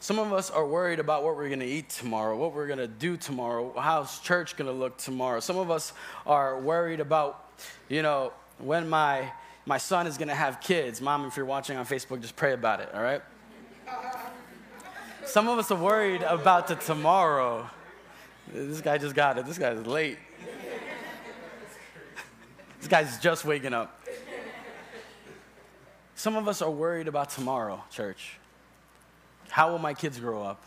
Some 0.00 0.18
of 0.18 0.32
us 0.32 0.50
are 0.50 0.66
worried 0.66 1.00
about 1.00 1.24
what 1.24 1.34
we're 1.34 1.48
going 1.48 1.60
to 1.60 1.66
eat 1.66 1.88
tomorrow, 1.88 2.36
what 2.36 2.54
we're 2.54 2.66
going 2.66 2.78
to 2.78 2.86
do 2.86 3.16
tomorrow, 3.16 3.74
how's 3.76 4.20
church 4.20 4.56
going 4.56 4.70
to 4.70 4.78
look 4.78 4.96
tomorrow. 4.98 5.40
Some 5.40 5.56
of 5.56 5.70
us 5.70 5.92
are 6.26 6.60
worried 6.60 7.00
about, 7.00 7.50
you 7.88 8.02
know, 8.02 8.32
when 8.58 8.88
my 8.88 9.32
my 9.66 9.78
son 9.78 10.06
is 10.06 10.16
going 10.16 10.28
to 10.28 10.34
have 10.34 10.60
kids. 10.60 11.00
Mom, 11.00 11.26
if 11.26 11.36
you're 11.36 11.44
watching 11.44 11.76
on 11.76 11.84
Facebook, 11.84 12.22
just 12.22 12.36
pray 12.36 12.54
about 12.54 12.80
it, 12.80 12.88
all 12.94 13.02
right? 13.02 13.22
Some 15.28 15.46
of 15.46 15.58
us 15.58 15.70
are 15.70 15.78
worried 15.78 16.22
about 16.22 16.68
the 16.68 16.74
tomorrow. 16.74 17.68
This 18.50 18.80
guy 18.80 18.96
just 18.96 19.14
got 19.14 19.36
it. 19.36 19.44
This 19.44 19.58
guy's 19.58 19.86
late. 19.86 20.16
this 22.78 22.88
guy's 22.88 23.18
just 23.18 23.44
waking 23.44 23.74
up. 23.74 24.00
Some 26.14 26.34
of 26.34 26.48
us 26.48 26.62
are 26.62 26.70
worried 26.70 27.08
about 27.08 27.28
tomorrow, 27.28 27.84
church. 27.90 28.38
How 29.50 29.70
will 29.70 29.78
my 29.78 29.92
kids 29.92 30.18
grow 30.18 30.42
up? 30.42 30.64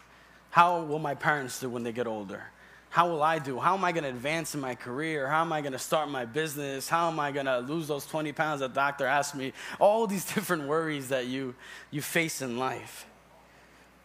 How 0.51 0.83
will 0.83 0.99
my 0.99 1.15
parents 1.15 1.59
do 1.59 1.67
when 1.67 1.81
they 1.81 1.91
get 1.91 2.05
older? 2.05 2.43
How 2.91 3.09
will 3.09 3.23
I 3.23 3.39
do? 3.39 3.57
How 3.57 3.73
am 3.73 3.83
I 3.83 3.91
going 3.91 4.03
to 4.03 4.09
advance 4.09 4.53
in 4.53 4.61
my 4.61 4.75
career? 4.75 5.27
How 5.27 5.41
am 5.41 5.51
I 5.51 5.61
going 5.61 5.73
to 5.73 5.79
start 5.79 6.07
my 6.07 6.25
business? 6.25 6.87
How 6.87 7.09
am 7.09 7.19
I 7.19 7.31
going 7.31 7.47
to 7.47 7.59
lose 7.59 7.87
those 7.87 8.05
20 8.05 8.31
pounds 8.33 8.59
that 8.59 8.75
doctor 8.75 9.07
asked 9.07 9.33
me? 9.33 9.53
All 9.79 10.05
these 10.05 10.25
different 10.35 10.67
worries 10.67 11.09
that 11.09 11.25
you, 11.25 11.55
you 11.89 12.03
face 12.03 12.43
in 12.43 12.59
life. 12.59 13.07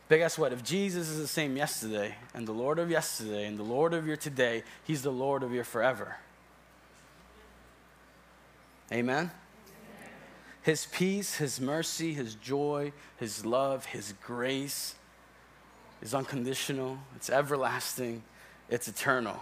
But 0.08 0.18
guess 0.18 0.38
what? 0.38 0.52
If 0.52 0.62
Jesus 0.62 1.08
is 1.08 1.18
the 1.18 1.26
same 1.26 1.56
yesterday, 1.56 2.14
and 2.32 2.46
the 2.46 2.52
Lord 2.52 2.78
of 2.78 2.90
yesterday, 2.90 3.46
and 3.46 3.58
the 3.58 3.64
Lord 3.64 3.92
of 3.92 4.06
your 4.06 4.16
today, 4.16 4.62
He's 4.84 5.02
the 5.02 5.10
Lord 5.10 5.42
of 5.42 5.52
your 5.52 5.64
forever. 5.64 6.16
Amen? 8.92 9.32
His 10.62 10.86
peace, 10.86 11.36
His 11.36 11.60
mercy, 11.60 12.14
His 12.14 12.36
joy, 12.36 12.92
His 13.18 13.44
love, 13.44 13.86
His 13.86 14.14
grace 14.22 14.94
is 16.02 16.14
unconditional, 16.14 16.98
it's 17.16 17.30
everlasting, 17.30 18.22
it's 18.68 18.86
eternal. 18.86 19.40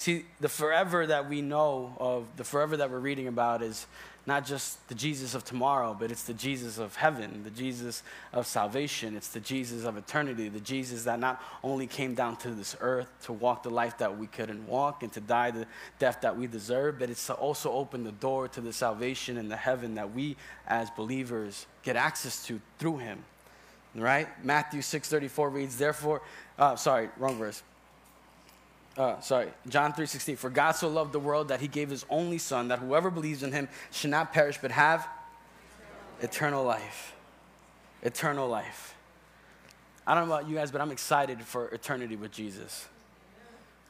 See, 0.00 0.24
the 0.40 0.48
forever 0.48 1.06
that 1.06 1.28
we 1.28 1.42
know 1.42 1.94
of, 2.00 2.24
the 2.38 2.44
forever 2.44 2.74
that 2.78 2.90
we're 2.90 3.00
reading 3.00 3.28
about 3.28 3.60
is 3.60 3.86
not 4.24 4.46
just 4.46 4.88
the 4.88 4.94
Jesus 4.94 5.34
of 5.34 5.44
tomorrow, 5.44 5.94
but 5.98 6.10
it's 6.10 6.22
the 6.22 6.32
Jesus 6.32 6.78
of 6.78 6.96
heaven, 6.96 7.42
the 7.44 7.50
Jesus 7.50 8.02
of 8.32 8.46
salvation. 8.46 9.14
It's 9.14 9.28
the 9.28 9.40
Jesus 9.40 9.84
of 9.84 9.98
eternity, 9.98 10.48
the 10.48 10.58
Jesus 10.58 11.04
that 11.04 11.20
not 11.20 11.42
only 11.62 11.86
came 11.86 12.14
down 12.14 12.36
to 12.36 12.48
this 12.48 12.74
earth 12.80 13.10
to 13.24 13.34
walk 13.34 13.62
the 13.62 13.68
life 13.68 13.98
that 13.98 14.16
we 14.16 14.26
couldn't 14.26 14.66
walk 14.66 15.02
and 15.02 15.12
to 15.12 15.20
die 15.20 15.50
the 15.50 15.66
death 15.98 16.22
that 16.22 16.34
we 16.34 16.46
deserve, 16.46 16.98
but 16.98 17.10
it's 17.10 17.26
to 17.26 17.34
also 17.34 17.70
open 17.70 18.02
the 18.02 18.12
door 18.12 18.48
to 18.48 18.62
the 18.62 18.72
salvation 18.72 19.36
and 19.36 19.50
the 19.50 19.56
heaven 19.56 19.96
that 19.96 20.14
we 20.14 20.34
as 20.66 20.88
believers 20.88 21.66
get 21.82 21.96
access 21.96 22.46
to 22.46 22.58
through 22.78 22.96
him. 22.96 23.22
Right? 23.94 24.28
Matthew 24.42 24.80
6:34 24.80 25.52
reads, 25.52 25.76
therefore, 25.76 26.22
uh, 26.58 26.76
sorry, 26.76 27.10
wrong 27.18 27.36
verse 27.36 27.62
uh, 28.96 29.20
sorry, 29.20 29.48
John 29.68 29.92
3.16, 29.92 30.36
for 30.36 30.50
God 30.50 30.72
so 30.72 30.88
loved 30.88 31.12
the 31.12 31.20
world 31.20 31.48
that 31.48 31.60
he 31.60 31.68
gave 31.68 31.90
his 31.90 32.04
only 32.10 32.38
son, 32.38 32.68
that 32.68 32.80
whoever 32.80 33.10
believes 33.10 33.42
in 33.42 33.52
him 33.52 33.68
should 33.90 34.10
not 34.10 34.32
perish 34.32 34.58
but 34.60 34.70
have 34.70 35.06
eternal 36.20 36.64
life. 36.64 37.14
Eternal 38.02 38.48
life. 38.48 38.94
I 40.06 40.14
don't 40.14 40.28
know 40.28 40.34
about 40.34 40.48
you 40.48 40.56
guys, 40.56 40.70
but 40.70 40.80
I'm 40.80 40.90
excited 40.90 41.40
for 41.42 41.68
eternity 41.68 42.16
with 42.16 42.32
Jesus. 42.32 42.88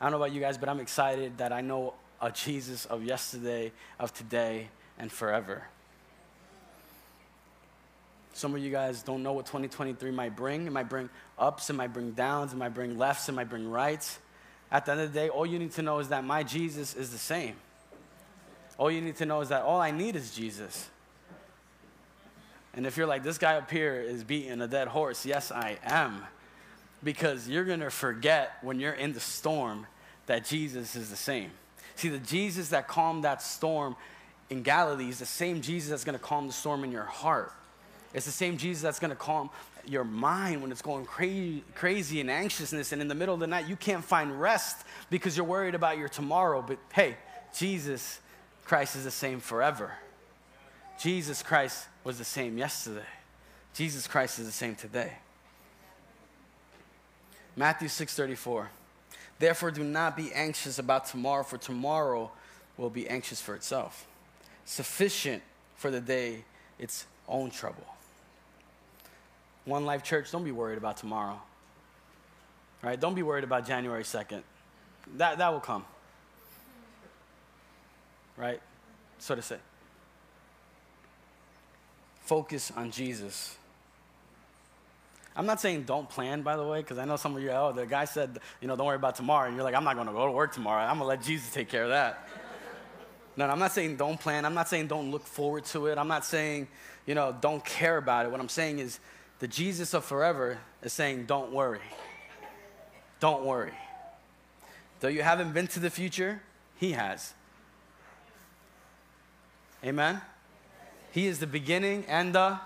I 0.01 0.05
don't 0.05 0.13
know 0.13 0.19
about 0.19 0.33
you 0.33 0.41
guys, 0.41 0.59
but 0.59 0.69
I'm 0.69 0.81
excited 0.81 1.39
that 1.39 1.53
I 1.53 1.61
know 1.61 1.95
a 2.21 2.31
Jesus 2.31 2.85
of 2.87 3.03
yesterday, 3.03 3.73
of 3.99 4.13
today, 4.13 4.69
and 4.99 5.11
forever. 5.11 5.65
Some 8.33 8.55
of 8.55 8.63
you 8.63 8.71
guys 8.71 9.03
don't 9.03 9.23
know 9.23 9.33
what 9.33 9.47
2023 9.47 10.11
might 10.11 10.37
bring. 10.37 10.67
It 10.67 10.73
might 10.73 10.89
bring 10.89 11.11
ups, 11.39 11.71
it 11.71 11.75
might 11.75 11.93
bring 11.93 12.13
downs, 12.13 12.53
it 12.53 12.57
might 12.57 12.75
bring 12.75 12.99
lefts, 12.99 13.29
it 13.29 13.33
might 13.33 13.49
bring 13.49 13.71
rights. 13.71 14.19
At 14.73 14.87
the 14.87 14.93
end 14.93 15.01
of 15.01 15.13
the 15.13 15.19
day, 15.19 15.29
all 15.29 15.45
you 15.45 15.59
need 15.59 15.73
to 15.73 15.83
know 15.83 15.99
is 15.99 16.09
that 16.09 16.25
my 16.25 16.43
Jesus 16.43 16.95
is 16.95 17.11
the 17.11 17.19
same. 17.19 17.57
All 18.79 18.91
you 18.91 19.01
need 19.01 19.17
to 19.17 19.27
know 19.27 19.41
is 19.41 19.49
that 19.49 19.63
all 19.63 19.81
I 19.81 19.91
need 19.91 20.17
is 20.17 20.35
Jesus. 20.35 20.89
And 22.73 22.87
if 22.87 22.97
you're 22.97 23.07
like, 23.07 23.23
this 23.23 23.37
guy 23.37 23.57
up 23.57 23.71
here 23.71 23.95
is 23.95 24.23
beating 24.23 24.61
a 24.61 24.69
dead 24.69 24.89
horse, 24.89 25.27
yes, 25.27 25.51
I 25.51 25.79
am. 25.83 26.23
Because 27.03 27.49
you're 27.49 27.65
going 27.65 27.81
to 27.81 27.91
forget 27.91 28.53
when 28.63 28.79
you're 28.79 28.93
in 28.93 29.13
the 29.13 29.21
storm 29.21 29.87
that 30.27 30.45
Jesus 30.45 30.95
is 30.95 31.11
the 31.11 31.17
same. 31.17 31.51
See, 31.97 32.09
the 32.09 32.19
Jesus 32.19 32.69
that 32.69 32.87
calmed 32.87 33.25
that 33.25 33.43
storm 33.43 33.97
in 34.49 34.63
Galilee 34.63 35.09
is 35.09 35.19
the 35.19 35.27
same 35.27 35.61
Jesus 35.61 35.91
that's 35.91 36.05
going 36.05 36.19
to 36.19 36.25
calm 36.25 36.47
the 36.47 36.53
storm 36.53 36.85
in 36.85 36.93
your 36.93 37.05
heart. 37.05 37.53
It's 38.15 38.27
the 38.27 38.33
same 38.33 38.57
Jesus 38.57 38.83
that's 38.83 38.99
going 38.99 39.11
to 39.11 39.17
calm 39.17 39.51
your 39.91 40.05
mind 40.05 40.63
when 40.63 40.71
it's 40.71 40.83
going 40.83 41.05
crazy, 41.05 41.65
crazy 41.75 42.21
and 42.21 42.31
anxiousness, 42.31 42.93
and 42.93 43.03
in 43.03 43.09
the 43.09 43.15
middle 43.15 43.35
of 43.35 43.41
the 43.41 43.47
night, 43.49 43.69
you 43.69 43.75
can't 43.75 44.05
find 44.05 44.41
rest 44.41 44.87
because 45.11 45.37
you're 45.37 45.45
worried 45.45 45.75
about 45.75 45.99
your 45.99 46.09
tomorrow. 46.09 46.63
But 46.63 46.79
hey, 46.93 47.17
Jesus 47.57 48.21
Christ 48.65 48.95
is 48.95 49.03
the 49.03 49.11
same 49.11 49.41
forever. 49.41 49.93
Jesus 51.01 51.43
Christ 51.43 51.89
was 52.05 52.19
the 52.19 52.25
same 52.25 52.57
yesterday. 52.57 53.01
Jesus 53.75 54.07
Christ 54.07 54.39
is 54.39 54.47
the 54.47 54.53
same 54.53 54.77
today. 54.77 55.15
Matthew 57.57 57.89
6:34. 57.89 58.69
Therefore 59.41 59.73
do 59.73 59.83
not 59.83 60.17
be 60.17 60.33
anxious 60.33 60.79
about 60.79 61.07
tomorrow 61.07 61.43
for 61.43 61.59
tomorrow 61.59 62.31
will 62.77 62.91
be 62.91 63.09
anxious 63.09 63.41
for 63.41 63.55
itself. 63.57 64.07
Sufficient 64.65 65.43
for 65.75 65.91
the 65.91 66.01
day 66.01 66.45
its 66.79 67.07
own 67.27 67.51
trouble. 67.51 67.90
One 69.65 69.85
Life 69.85 70.03
Church, 70.03 70.31
don't 70.31 70.45
be 70.45 70.53
worried 70.53 70.79
about 70.79 70.97
tomorrow. 70.97 71.41
Right? 72.83 72.99
Don't 72.99 73.15
be 73.15 73.23
worried 73.23 73.45
about 73.45 73.67
January 73.67 74.05
2nd. 74.05 74.43
That, 75.17 75.39
that 75.39 75.53
will 75.53 75.61
come. 75.61 75.85
Right? 78.37 78.61
So 79.19 79.35
to 79.35 79.43
say. 79.43 79.59
Focus 82.23 82.73
on 82.75 82.91
Jesus. 82.91 83.57
I'm 85.37 85.47
not 85.47 85.61
saying 85.61 85.85
don't 85.85 86.09
plan, 86.09 86.43
by 86.43 86.57
the 86.57 86.65
way, 86.65 86.81
because 86.81 86.99
I 86.99 87.05
know 87.05 87.17
some 87.17 87.37
of 87.37 87.43
you, 87.43 87.51
oh, 87.51 87.73
the 87.73 87.87
guy 87.87 88.05
said, 88.05 88.39
you 88.61 88.69
know, 88.69 88.77
don't 88.77 88.87
worry 88.87 88.97
about 88.97 89.15
tomorrow. 89.15 89.47
And 89.47 89.57
you're 89.57 89.65
like, 89.65 89.75
I'm 89.75 89.85
not 89.85 89.95
going 89.95 90.07
to 90.07 90.13
go 90.13 90.27
to 90.27 90.33
work 90.33 90.53
tomorrow. 90.53 90.83
I'm 90.83 90.99
going 90.99 91.01
to 91.01 91.05
let 91.07 91.23
Jesus 91.23 91.53
take 91.53 91.69
care 91.69 91.85
of 91.85 91.91
that. 91.91 92.29
no, 93.37 93.47
no, 93.47 93.53
I'm 93.53 93.59
not 93.59 93.73
saying 93.73 93.97
don't 93.97 94.19
plan. 94.19 94.45
I'm 94.45 94.55
not 94.55 94.69
saying 94.69 94.89
don't 94.89 95.11
look 95.11 95.27
forward 95.27 95.65
to 95.67 95.87
it. 95.87 95.99
I'm 95.99 96.09
not 96.09 96.25
saying, 96.25 96.67
you 97.07 97.15
know, 97.15 97.35
don't 97.41 97.65
care 97.65 97.97
about 97.97 98.27
it. 98.27 98.33
What 98.33 98.41
I'm 98.41 98.49
saying 98.49 98.81
is 98.81 98.99
the 99.41 99.49
Jesus 99.49 99.95
of 99.95 100.05
forever 100.05 100.59
is 100.83 100.93
saying, 100.93 101.25
Don't 101.25 101.53
worry. 101.53 101.81
Don't 103.19 103.45
worry. 103.45 103.73
Though 105.01 105.09
you 105.09 105.23
haven't 105.23 105.53
been 105.53 105.67
to 105.69 105.81
the 105.81 105.91
future, 105.91 106.43
He 106.79 106.93
has. 106.93 107.35
Amen? 109.85 110.21
He 111.13 111.27
is 111.27 111.39
the 111.39 111.47
beginning 111.47 112.05
and 112.07 112.35
the, 112.35 112.61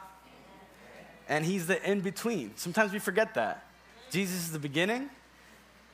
and 1.28 1.44
He's 1.44 1.66
the 1.68 1.82
in 1.88 2.00
between. 2.00 2.52
Sometimes 2.56 2.92
we 2.92 2.98
forget 2.98 3.34
that. 3.34 3.64
Jesus 4.10 4.44
is 4.44 4.52
the 4.52 4.58
beginning, 4.58 5.10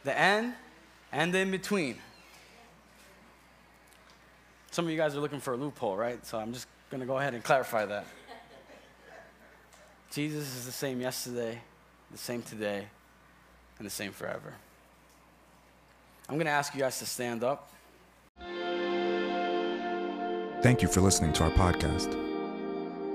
the 0.04 0.18
end, 0.18 0.54
and 1.12 1.32
the 1.32 1.38
in 1.38 1.50
between. 1.50 1.96
Some 4.70 4.86
of 4.86 4.90
you 4.90 4.96
guys 4.96 5.14
are 5.14 5.20
looking 5.20 5.40
for 5.40 5.54
a 5.54 5.56
loophole, 5.56 5.96
right? 5.96 6.24
So 6.24 6.38
I'm 6.38 6.52
just 6.52 6.66
going 6.90 7.00
to 7.00 7.06
go 7.06 7.18
ahead 7.18 7.34
and 7.34 7.42
clarify 7.44 7.84
that. 7.86 8.06
Jesus 10.10 10.56
is 10.56 10.66
the 10.66 10.72
same 10.72 11.00
yesterday, 11.00 11.60
the 12.10 12.18
same 12.18 12.42
today, 12.42 12.84
and 13.78 13.86
the 13.86 13.90
same 13.90 14.10
forever. 14.12 14.52
I'm 16.28 16.34
going 16.36 16.46
to 16.46 16.52
ask 16.52 16.74
you 16.74 16.80
guys 16.80 16.98
to 16.98 17.06
stand 17.06 17.44
up. 17.44 17.70
Thank 20.62 20.82
you 20.82 20.88
for 20.88 21.00
listening 21.00 21.32
to 21.34 21.44
our 21.44 21.50
podcast. 21.50 22.12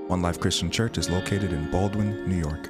One 0.08 0.22
Life 0.22 0.40
Christian 0.40 0.72
Church 0.72 0.98
is 0.98 1.10
located 1.10 1.52
in 1.52 1.70
Baldwin, 1.72 2.30
New 2.30 2.40
York. 2.40 2.70